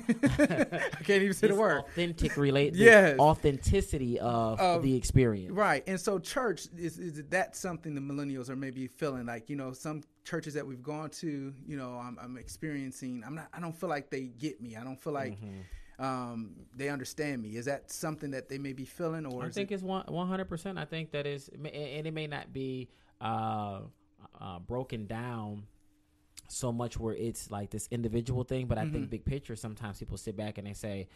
[1.04, 1.80] can't even say the word.
[1.86, 3.18] authentic relate Yes.
[3.20, 5.84] authenticity of Of- the experience Right.
[5.88, 9.74] And so church is is that something the millennials are maybe feeling like, you know,
[9.74, 13.76] some churches that we've gone to, you know, I'm, I'm experiencing, I'm not, I don't
[13.76, 14.76] feel like they get me.
[14.76, 16.06] I don't feel like Mm-hmm.
[16.06, 17.56] um, they understand me.
[17.58, 20.28] Is that something that they may be feeling or I think it, it's one one
[20.28, 20.78] hundred percent.
[20.78, 22.88] I think that is, and it may not be
[23.22, 23.82] uh,
[24.40, 25.64] uh, broken down
[26.48, 28.94] so much where it's like this individual thing, but I Mm-hmm.
[28.94, 29.56] think big picture.
[29.56, 31.08] Sometimes people sit back and they say,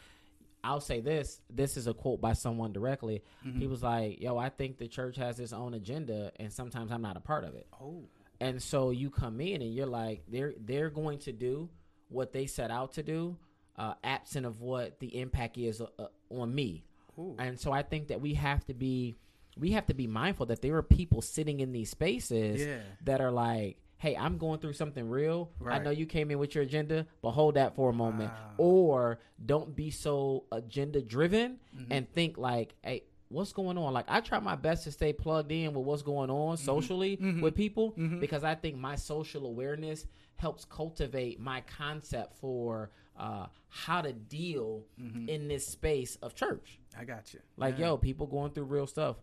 [0.63, 3.23] "I'll say this." This is a quote by someone directly.
[3.45, 3.59] Mm-hmm.
[3.59, 7.01] He was like, "Yo, I think the church has its own agenda, and sometimes I'm
[7.01, 8.03] not a part of it." oh,
[8.39, 11.69] And so you come in and you're like, they're they're going to do
[12.09, 13.35] what they set out to do,
[13.77, 16.83] uh, absent of what the impact is uh, uh, on me.
[17.17, 17.35] Ooh.
[17.39, 19.15] And so I think that we have to be
[19.57, 22.79] we have to be mindful that there are people sitting in these spaces Yeah.
[23.03, 25.51] that are like, hey, I'm going through something real.
[25.65, 28.31] I know you came in with your agenda, but hold that for a moment.
[28.31, 28.51] Wow.
[28.57, 31.91] Or don't be so agenda driven Mm-hmm.
[31.93, 33.93] and think like, hey, what's going on?
[33.93, 36.65] Like I try my best to stay plugged in with what's going on Mm-hmm.
[36.65, 43.45] socially with people because I think my social awareness helps cultivate my concept for uh,
[43.69, 45.29] how to deal Mm-hmm.
[45.29, 46.79] in this space of church.
[46.99, 47.39] I got you.
[47.57, 47.87] Like, Yeah.
[47.87, 49.15] yo, people going through real stuff.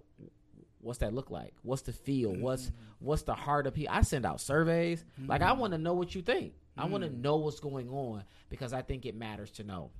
[0.80, 1.54] What's that look like?
[1.62, 2.32] What's the feel?
[2.32, 3.06] What's mm-hmm.
[3.06, 3.94] what's the heart of people?
[3.94, 5.04] I send out surveys.
[5.26, 5.60] Like, I mm-hmm.
[5.60, 6.54] want to know what you think.
[6.76, 7.20] I want to mm.
[7.20, 9.90] know what's going on because I think it matters to know.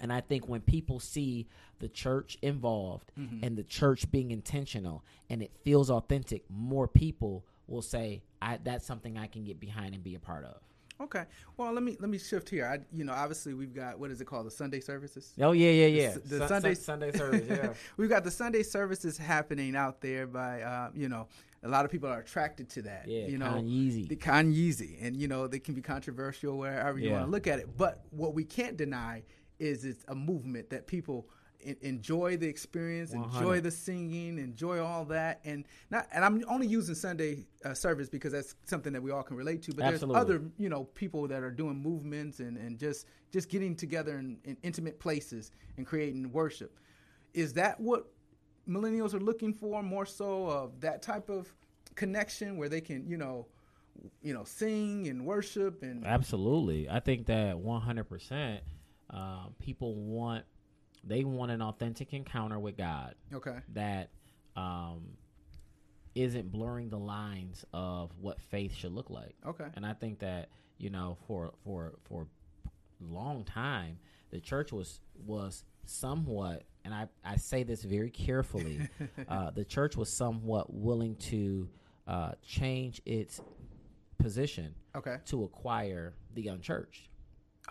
[0.00, 1.46] And I think when people see
[1.80, 3.44] the church involved mm-hmm.
[3.44, 8.86] and the church being intentional and it feels authentic, more people will say, I, "That's
[8.86, 10.60] something I can get behind and be a part of."
[11.00, 11.24] Okay.
[11.56, 12.66] Well, let me let me shift here.
[12.66, 15.32] I, you know, obviously we've got what is it called, the Sunday services.
[15.40, 16.12] Oh yeah, yeah, yeah.
[16.14, 17.46] The, the Sun- Sunday Sun- Sunday service.
[17.48, 17.72] Yeah.
[17.96, 21.28] we've got the Sunday services happening out there by, uh, you know,
[21.62, 23.04] a lot of people are attracted to that.
[23.06, 24.08] Yeah, you know, Kanye-Yeezy.
[24.08, 27.14] the Kanye-Yeezy, and you know they can be controversial wherever you Yeah.
[27.14, 27.76] want to look at it.
[27.76, 29.22] But what we can't deny
[29.58, 31.28] is it's a movement that people
[31.60, 33.36] enjoy the experience, 100.
[33.36, 36.06] enjoy the singing, enjoy all that, and not.
[36.12, 39.62] And I'm only using Sunday uh, service because that's something that we all can relate
[39.62, 39.74] to.
[39.74, 40.14] But Absolutely.
[40.14, 44.18] there's other, you know, people that are doing movements and and just just getting together
[44.18, 46.78] in, in intimate places and creating worship.
[47.34, 48.06] Is that what
[48.68, 51.52] millennials are looking for more so of that type of
[51.94, 53.46] connection where they can, you know,
[54.22, 56.88] you know, sing and worship and Absolutely.
[56.88, 58.58] I think that 100%
[59.10, 60.44] uh, people want
[61.04, 63.58] they want an authentic encounter with God okay.
[63.74, 64.10] that
[64.56, 65.02] um,
[66.14, 69.34] isn't blurring the lines of what faith should look like.
[69.46, 69.66] Okay.
[69.74, 72.26] And I think that you know for for for
[72.64, 73.98] a long time
[74.30, 78.80] the church was was somewhat and I, I say this very carefully
[79.28, 81.68] uh, the church was somewhat willing to
[82.06, 83.40] uh, change its
[84.18, 85.18] position Okay.
[85.26, 87.08] to acquire the unchurched.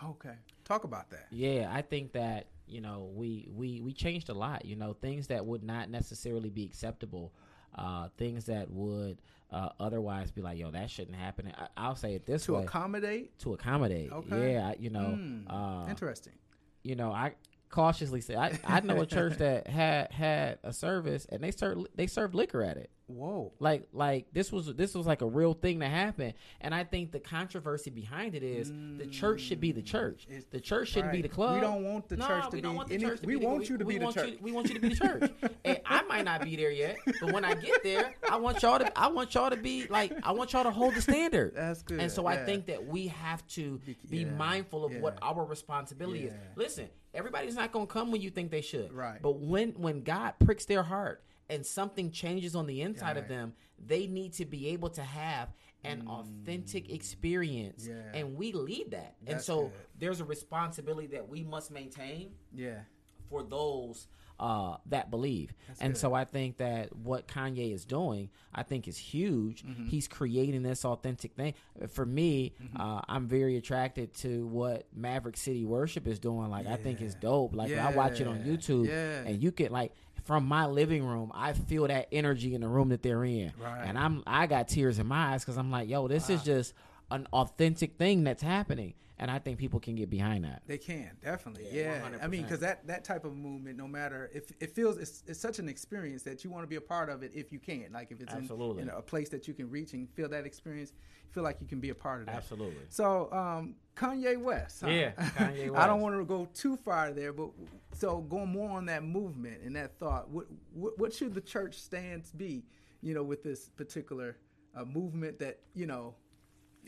[0.02, 0.34] Okay.
[0.64, 1.26] Talk about that.
[1.30, 4.64] Yeah, I think that you know we we we changed a lot.
[4.64, 7.32] You know, things that would not necessarily be acceptable,
[7.74, 9.18] uh, things that would
[9.50, 11.52] uh, otherwise be like, yo, that shouldn't happen.
[11.56, 13.38] I, I'll say it this To way: to accommodate.
[13.40, 14.12] to accommodate.
[14.12, 14.52] Okay.
[14.52, 15.48] Yeah, you know, Hmm.
[15.48, 16.34] uh, Interesting.
[16.82, 17.34] you know, I
[17.70, 21.88] cautiously say I, I know a church that had had a service and they served
[21.94, 22.90] they served liquor at it.
[23.08, 23.52] Whoa.
[23.58, 27.10] Like like this was this was like a real thing that happened, and I think
[27.10, 29.86] the controversy behind it is the church should be the mm.
[29.86, 30.26] church.
[30.28, 31.54] It's- the church shouldn't be the club.
[31.54, 33.40] We don't want the No, church to we be want any- church to we be
[33.40, 34.34] the- want you to we be the church.
[34.42, 35.30] we want you to be the church.
[35.64, 38.78] and I might not be there yet, but when I get there, I want y'all
[38.78, 41.54] to I want y'all to be like I want y'all to hold the standard.
[41.54, 45.16] That's good, And so I think that we have to Be- yeah, mindful of what
[45.22, 46.34] our responsibility is.
[46.56, 48.92] Listen, everybody's not going to come when you think they should.
[48.92, 49.20] Right.
[49.22, 53.54] But when when God pricks their heart and something changes on the inside of them,
[53.78, 55.48] they need to be able to have
[55.84, 57.86] an authentic experience.
[57.88, 57.94] Yeah.
[58.12, 59.14] And we lead that.
[59.26, 59.72] and so good.
[59.98, 62.80] there's a responsibility that we must maintain Yeah.
[63.28, 64.06] For those
[64.40, 65.52] uh, that believe.
[65.80, 65.98] and good.
[65.98, 69.64] so I think that what Kanye is doing, I think is huge.
[69.64, 69.86] Mm-hmm.
[69.86, 71.54] He's creating this authentic thing.
[71.88, 72.80] For me, Mm-hmm.
[72.80, 76.50] uh, I'm very attracted to what Maverick City Worship is doing.
[76.50, 77.54] Like I think it's dope.
[77.56, 79.22] Like I watch it on YouTube Yeah.
[79.28, 79.92] and you can like
[80.24, 83.52] from my living room, I feel that energy in the room that they're in.
[83.60, 83.82] Right.
[83.86, 86.74] And I'm I got tears in my eyes cuz I'm like, yo, this is just
[87.10, 88.94] an authentic thing that's happening.
[89.20, 90.62] And I think people can get behind that.
[90.66, 92.18] They can definitely, Yeah, yeah.
[92.22, 95.40] I mean, because that that type of movement, no matter if it feels it's, it's
[95.40, 97.88] such an experience that you want to be a part of it if you can.
[97.92, 98.82] Like if it's Absolutely.
[98.82, 100.92] in a place that you can reach and feel that experience,
[101.32, 102.36] feel like you can be a part of that.
[102.36, 102.84] Absolutely.
[102.90, 104.82] So um, Kanye West.
[104.82, 104.88] huh?
[104.88, 105.82] Yeah, Kanye West.
[105.82, 107.50] I don't want to go too far there, but
[107.94, 111.74] so going more on that movement and that thought, what what, what should the church
[111.80, 112.64] stance be?
[113.00, 114.36] You know, with this particular
[114.76, 116.14] uh, movement that you know.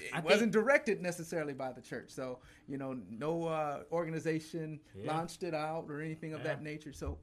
[0.00, 5.12] It I wasn't directed necessarily by the church, so you know, no uh, organization Yeah.
[5.12, 6.92] launched it out or anything of that nature.
[6.92, 7.18] So,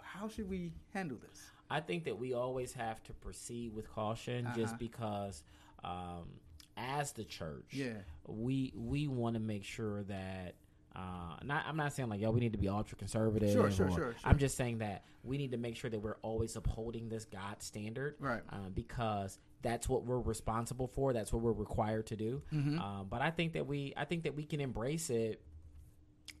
[0.00, 1.50] how should we handle this?
[1.70, 4.56] I think that we always have to proceed with caution, Uh-huh.
[4.56, 5.42] just because,
[5.84, 6.28] um,
[6.76, 7.98] as the church, Yeah.
[8.26, 10.54] we we want to make sure that.
[10.96, 13.52] Uh, not, I'm not saying like yo, we need to be ultra conservative.
[13.52, 14.14] Sure, sure, sure, sure.
[14.24, 17.62] I'm just saying that we need to make sure that we're always upholding this God
[17.62, 18.42] standard, Right.
[18.50, 21.12] Uh, because that's what we're responsible for.
[21.12, 22.42] That's what we're required to do.
[22.52, 22.78] Mm-hmm.
[22.78, 25.40] Um, but I think that we, I think that we can embrace it,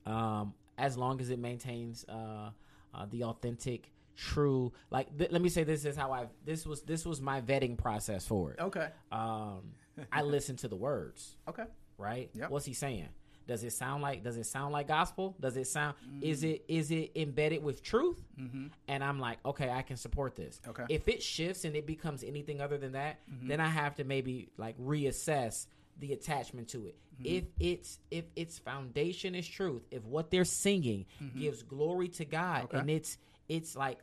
[0.06, 2.50] um, as long as it maintains uh,
[2.94, 4.72] uh, the authentic, true.
[4.90, 6.26] Like, th- let me say this is how I.
[6.44, 8.60] This was this was my vetting process for it.
[8.60, 8.88] Okay.
[9.10, 9.72] Um,
[10.12, 11.64] I listened to the words Okay.
[11.96, 12.30] right?
[12.34, 12.50] Yep.
[12.50, 13.08] What's he saying?
[13.48, 15.34] Does it sound like does it sound like gospel?
[15.40, 16.22] Does it sound Mm.
[16.22, 18.22] is it is it embedded with truth?
[18.38, 18.66] Mm-hmm.
[18.86, 20.60] And I'm like, okay, I can support this.
[20.68, 20.84] Okay.
[20.88, 23.48] If it shifts and it becomes anything other than that, Mm-hmm.
[23.48, 25.66] then I have to maybe like reassess
[25.98, 26.96] the attachment to it.
[27.14, 27.36] Mm-hmm.
[27.36, 31.06] If it's if its foundation is truth, if what they're singing
[31.36, 32.76] gives glory to God Mm-hmm.
[32.76, 32.78] Okay.
[32.78, 33.16] and it's
[33.48, 33.98] it's like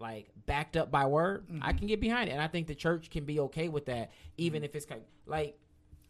[0.00, 1.78] like backed up by word, I Mm-hmm.
[1.78, 4.64] can get behind it, and I think the church can be okay with that, even
[4.64, 5.56] if it's kind like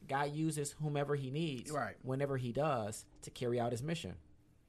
[0.09, 1.97] God uses whomever He needs, Right.
[2.03, 4.15] Whenever He does to carry out His mission.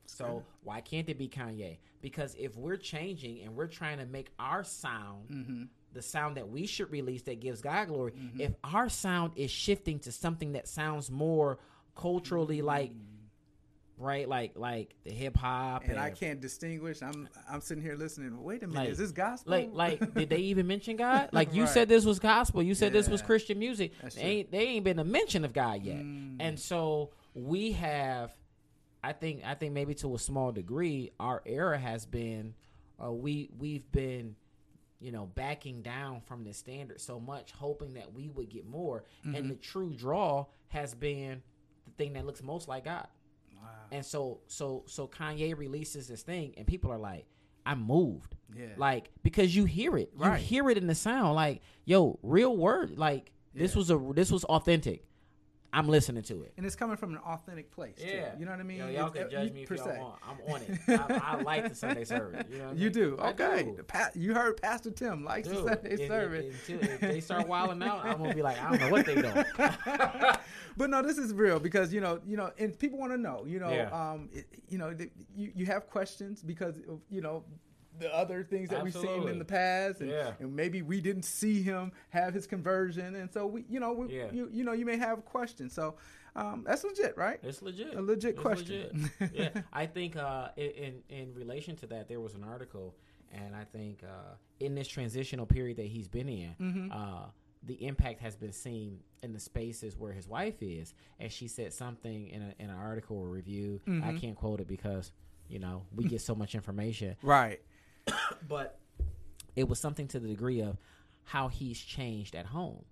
[0.07, 1.77] So why can't it be Kanye?
[2.01, 5.63] Because if we're changing and we're trying to make our sound Mm-hmm.
[5.93, 9.97] the sound that we should release that gives God glory, if our sound is shifting
[9.99, 11.57] to something that sounds more
[11.95, 12.91] culturally like
[13.97, 17.01] right, like like the hip hop And I can't distinguish.
[17.01, 18.41] I'm I'm sitting here listening.
[18.43, 19.51] Wait a minute, Like- is this gospel?
[19.51, 21.29] like like did they even mention God?
[21.31, 21.71] Like you Right.
[21.71, 22.61] said this was gospel.
[22.63, 23.91] You said this was Christian music.
[24.01, 24.07] They.
[24.09, 24.23] Mm.
[24.23, 25.97] ain't they ain't been a mention of God yet.
[25.97, 28.31] And so we have
[29.03, 32.53] I think I think maybe to a small degree our era has been
[33.03, 34.35] uh, we we've been
[35.01, 39.03] you know backing down from the standard so much hoping that we would get more
[39.25, 39.35] Mm-hmm.
[39.35, 41.43] and the true draw has been
[41.85, 43.07] the thing that looks most like God.
[43.65, 43.71] Wow.
[43.91, 47.25] And so so so Kanye releases this thing and people are like,
[47.65, 48.35] I'm moved.
[48.55, 48.67] Yeah.
[48.77, 50.11] Like because you hear it.
[50.21, 51.35] You hear it in the sound.
[51.35, 52.97] Like, yo, real word.
[52.97, 55.05] Like this was a this was authentic.
[55.77, 56.53] I'm listening to it.
[56.57, 57.95] and it's coming from an authentic place.
[57.97, 58.07] too.
[58.39, 58.77] you know what I mean.
[58.77, 59.97] Yo, y'all It's- can uh, judge me if y'all se.
[59.99, 60.15] want.
[60.23, 60.79] I'm on it.
[60.87, 62.45] I, I like the Sunday service.
[62.49, 62.91] You, know what You mean?
[62.93, 63.63] do I okay.
[63.63, 63.83] do.
[63.83, 66.55] Pa- you heard Pastor Tim likes Dude, the Sunday if- if- service.
[66.69, 69.15] Until if they start wilding out, I'm gonna be like, I don't know what they
[69.15, 69.45] doing.
[70.77, 73.43] but no, this is real because you know, you know, and people want to know.
[73.45, 73.89] You know, Yeah.
[73.91, 74.95] um, it, you know,
[75.35, 76.79] you you have questions because
[77.09, 77.43] you know
[77.99, 80.33] the other things that we've seen in the past, and, Yeah.
[80.39, 84.15] and maybe we didn't see him have his conversion, and so we, you know, we,
[84.17, 84.31] Yeah.
[84.31, 85.73] you, you know, you may have questions.
[85.73, 85.95] So
[86.35, 87.39] um, that's legit, right?
[87.43, 87.95] It's legit.
[87.95, 89.09] A legit It's question.
[89.19, 89.33] legit.
[89.55, 92.95] yeah, I think uh, in in- in relation to that, there was an article,
[93.31, 96.91] and I think uh, in this transitional period that he's been in, Mm-hmm.
[96.91, 97.27] uh,
[97.63, 101.73] the impact has been seen in the spaces where his wife is, and she said
[101.73, 103.81] something in, a, in an article or review.
[103.87, 104.03] Mm-hmm.
[104.07, 105.11] I can't quote it because
[105.47, 107.61] you know we get so much information, Right.
[108.47, 108.79] but
[109.55, 110.77] it was something to the degree of
[111.23, 112.83] how he's changed at home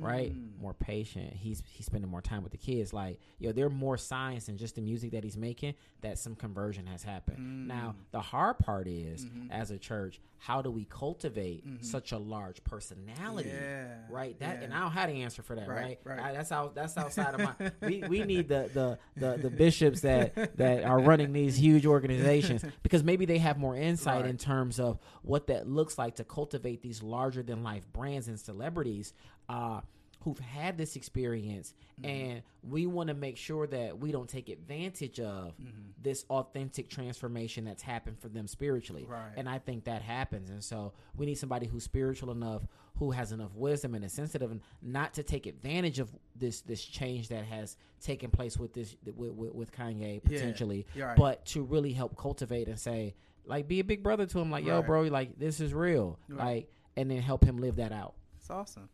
[0.00, 0.60] right Mm.
[0.60, 3.96] more patient he's he's spending more time with the kids like yo there are more
[3.96, 7.66] signs than just the music that he's making that some conversion has happened Mm.
[7.68, 9.50] now the hard part is Mm-hmm.
[9.50, 14.64] as a church how do we cultivate such a large personality Yeah, right that yeah.
[14.64, 16.20] and i don't have the answer for that Right, right, right.
[16.20, 20.00] I- that's out that's outside of my we, we need the, the the the bishops
[20.02, 24.30] that that are running these huge organizations because maybe they have more insight Right.
[24.30, 28.38] in terms of what that looks like to cultivate these larger than life brands and
[28.38, 29.14] celebrities
[29.52, 29.80] uh,
[30.24, 32.10] who've had this experience, Mm-hmm.
[32.10, 35.90] and we want to make sure that we don't take advantage of Mm-hmm.
[36.02, 39.04] this authentic transformation that's happened for them spiritually.
[39.06, 39.32] Right.
[39.36, 42.62] And I think that happens, and so we need somebody who's spiritual enough,
[42.98, 46.82] who has enough wisdom and is sensitive, and not to take advantage of this this
[46.82, 51.16] change that has taken place with this with, with, with Kanye potentially, you're right.
[51.16, 53.14] but to really help cultivate and say.
[53.44, 54.86] Like be a big brother to him, like yo, Right.
[54.86, 58.14] bro, like this is real, like, and then help him live that out.
[58.38, 58.88] It's awesome.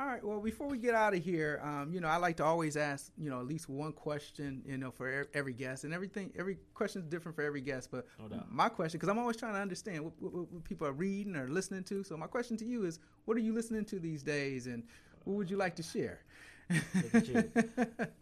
[0.00, 0.24] All right.
[0.24, 3.12] Well, before we get out of here, um, you know, I like to always ask,
[3.18, 6.32] you know, at least one question, you know, for every guest, and everything.
[6.38, 7.90] Every question is different for every guest.
[7.90, 10.92] But No my question, because I'm always trying to understand what, what, what people are
[10.92, 12.02] reading or listening to.
[12.02, 14.84] So my question to you is, what are you listening to these days, and
[15.24, 16.20] what would you like to share?
[16.94, 17.50] Look at you.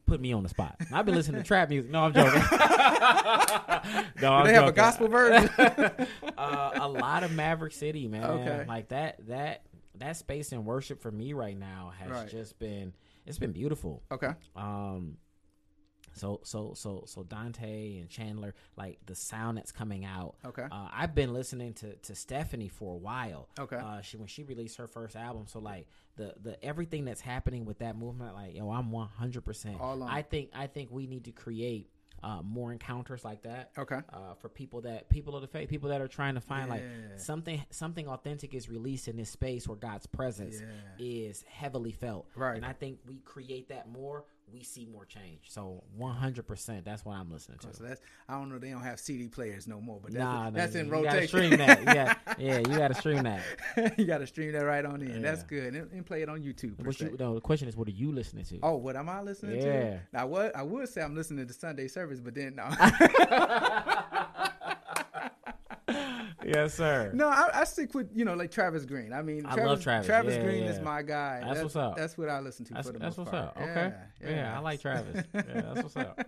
[0.07, 0.81] Put me on the spot.
[0.93, 1.91] I've been listening to trap music.
[1.91, 2.41] No, I'm joking.
[4.20, 5.49] no, I'm they have a gospel version.
[6.39, 8.24] uh, a lot of Maverick City, man.
[8.24, 8.64] Okay.
[8.66, 9.62] Like that that
[10.01, 12.28] that space in worship for me right now has Right.
[12.28, 12.92] just been
[13.26, 14.03] it's been beautiful.
[14.11, 14.32] okay.
[14.57, 15.18] Um
[16.14, 20.34] so so so so Dante and Chandler, like the sound that's coming out.
[20.44, 20.64] Okay.
[20.70, 23.49] Uh, I've been listening to to Stephanie for a while.
[23.59, 23.76] Okay.
[23.76, 25.86] Uh, she when she released her first album, so like
[26.16, 29.44] the the everything that's happening with that movement, like yo, I'm 100.
[29.44, 29.76] percent.
[29.80, 31.88] I think I think we need to create
[32.22, 33.70] uh, more encounters like that.
[33.78, 34.00] Okay.
[34.12, 36.82] Uh, for people that people of the faith, people that are trying to find like
[37.16, 40.66] something something authentic is released in this space where God's presence Yeah.
[40.98, 42.26] is heavily felt.
[42.34, 42.56] Right.
[42.56, 45.42] And I think we create that more, we see more change.
[45.49, 47.76] So 100%, that's what I'm listening oh, to.
[47.76, 48.59] So that's I don't know.
[48.59, 51.12] They don't have CD players no more, but that's, Nah, that's nah, in you rotation.
[51.14, 51.84] gotta stream that.
[51.84, 53.42] Got, yeah, you got to stream that.
[53.99, 55.22] you got to stream that right on in.
[55.22, 56.84] That's good, and, and play it on YouTube.
[56.84, 58.59] What you, no, the question is, what are you listening to?
[58.62, 59.62] Oh, what am I listening Yeah.
[59.62, 60.01] to?
[60.12, 62.64] Now, what I would say I'm listening to Sunday service, but then no,
[66.49, 67.11] yes, sir.
[67.14, 69.12] no, I, I stick with you know like Travis Green.
[69.12, 70.07] I mean, I Travis, love Travis.
[70.07, 70.70] Travis Yeah, Green yeah.
[70.70, 71.42] is my guy.
[71.44, 71.96] That's what's up.
[71.96, 73.57] That's what I listen to That's, for the that's most what's part.
[73.57, 73.62] up.
[73.62, 73.92] Okay.
[74.24, 75.24] Yeah, I like Travis.
[75.34, 75.42] Yeah,
[75.72, 76.20] that's what's up.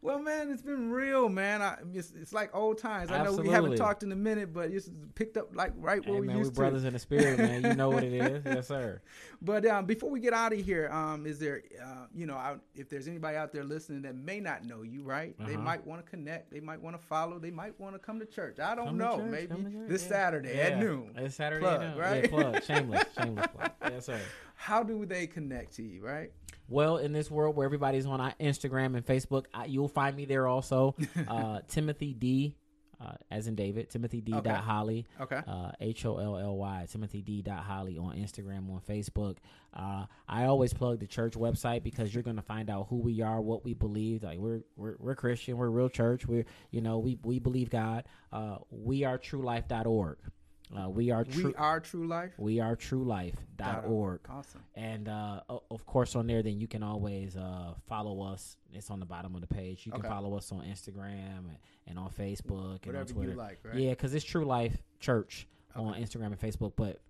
[0.00, 1.62] well, man, it's been real, man.
[1.62, 3.10] I, it's, it's like old times.
[3.10, 6.14] I know we haven't talked in a minute, but it's picked up like right where
[6.14, 7.62] Hey, we man, we used brothers in the spirit, man.
[7.64, 8.44] You know what it is.
[8.52, 9.00] Yes, sir.
[9.40, 12.56] But um, before we get out of here, um, is there, uh, you know, I,
[12.74, 15.34] if there's anybody out there listening that may not know you, right?
[15.38, 15.62] They Uh-huh.
[15.62, 16.50] might want to connect.
[16.52, 17.38] They might want to follow.
[17.38, 18.58] They might want to come to church.
[18.60, 19.18] I don't Come know.
[19.18, 20.08] Maybe to this yeah.
[20.08, 20.62] Saturday Yeah.
[20.64, 21.12] at noon.
[21.16, 21.98] It's Saturday Plug, at noon.
[21.98, 22.22] right?
[22.24, 22.62] Yeah, plug.
[22.64, 23.04] Shameless.
[23.18, 23.70] Shameless plug.
[23.90, 24.20] Yes, sir.
[24.56, 26.30] How do they connect to you, right?
[26.68, 30.46] Well, in this world where everybody's on Instagram and Facebook, I, you'll find me there
[30.46, 30.94] also.
[31.28, 32.56] Uh, Timothy D,
[33.02, 34.32] uh, as in David, Timothy D.
[34.34, 34.50] Okay.
[34.50, 35.40] Holly, Okay.
[35.46, 37.42] uh, H O L L Y, Timothy D.
[37.48, 39.38] Holly on Instagram, on Facebook.
[39.74, 43.40] Uh, I always plug the church website because you're gonna find out who we are,
[43.40, 44.22] what we believe.
[44.22, 46.26] Like we're we're, we're Christian, we're real church.
[46.26, 48.04] We're you know we we believe God.
[48.32, 50.18] Uh, we are truelife.org.
[50.74, 51.48] Uh, we are true.
[51.48, 52.32] we are True Life.
[52.38, 54.20] we are truelife.org.
[54.30, 54.62] Awesome.
[54.74, 58.56] And uh, of course, on there, then you can always uh, follow us.
[58.72, 59.84] It's on the bottom of the page.
[59.86, 60.08] You can Okay.
[60.08, 61.56] follow us on Instagram and,
[61.86, 63.34] and on Facebook and on Whatever you Twitter.
[63.34, 63.74] like, right?
[63.76, 65.46] Yeah, because it's True Life Church
[65.76, 66.72] on Instagram and Facebook.
[66.76, 67.00] But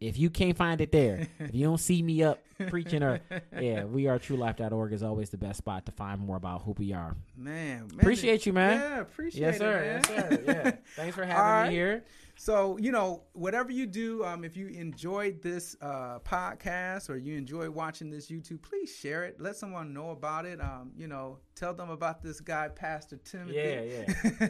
[0.00, 3.20] if you can't find it there, if you don't see me up preaching or
[3.58, 6.92] yeah, we are truelife.org is always the best spot to find more about who we
[6.92, 7.16] are.
[7.36, 8.78] Man, man, Appreciate you, man.
[8.78, 9.80] Yeah, appreciate yes, it, sir.
[9.80, 9.84] man.
[9.84, 10.42] Yes, sir.
[10.46, 10.70] Yeah.
[10.96, 11.68] Thanks for having right.
[11.68, 12.04] me here.
[12.36, 17.36] So, you know, whatever you do, um, if you enjoyed this uh, podcast or you
[17.36, 19.38] enjoy watching this YouTube, please share it.
[19.38, 20.58] Let someone know about it.
[20.58, 23.56] Um, you know, tell them about this guy, Pastor Timothy.
[23.56, 24.04] Yeah,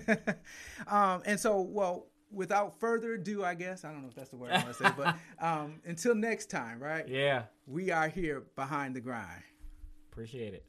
[0.07, 0.35] yeah.
[0.87, 4.37] um, and so, well, without further ado, I guess I don't know if that's the
[4.37, 7.07] word I want to say, but um, until next time, right?
[7.09, 9.43] Yeah, we are here behind the grind.
[10.11, 10.65] Appreciate it.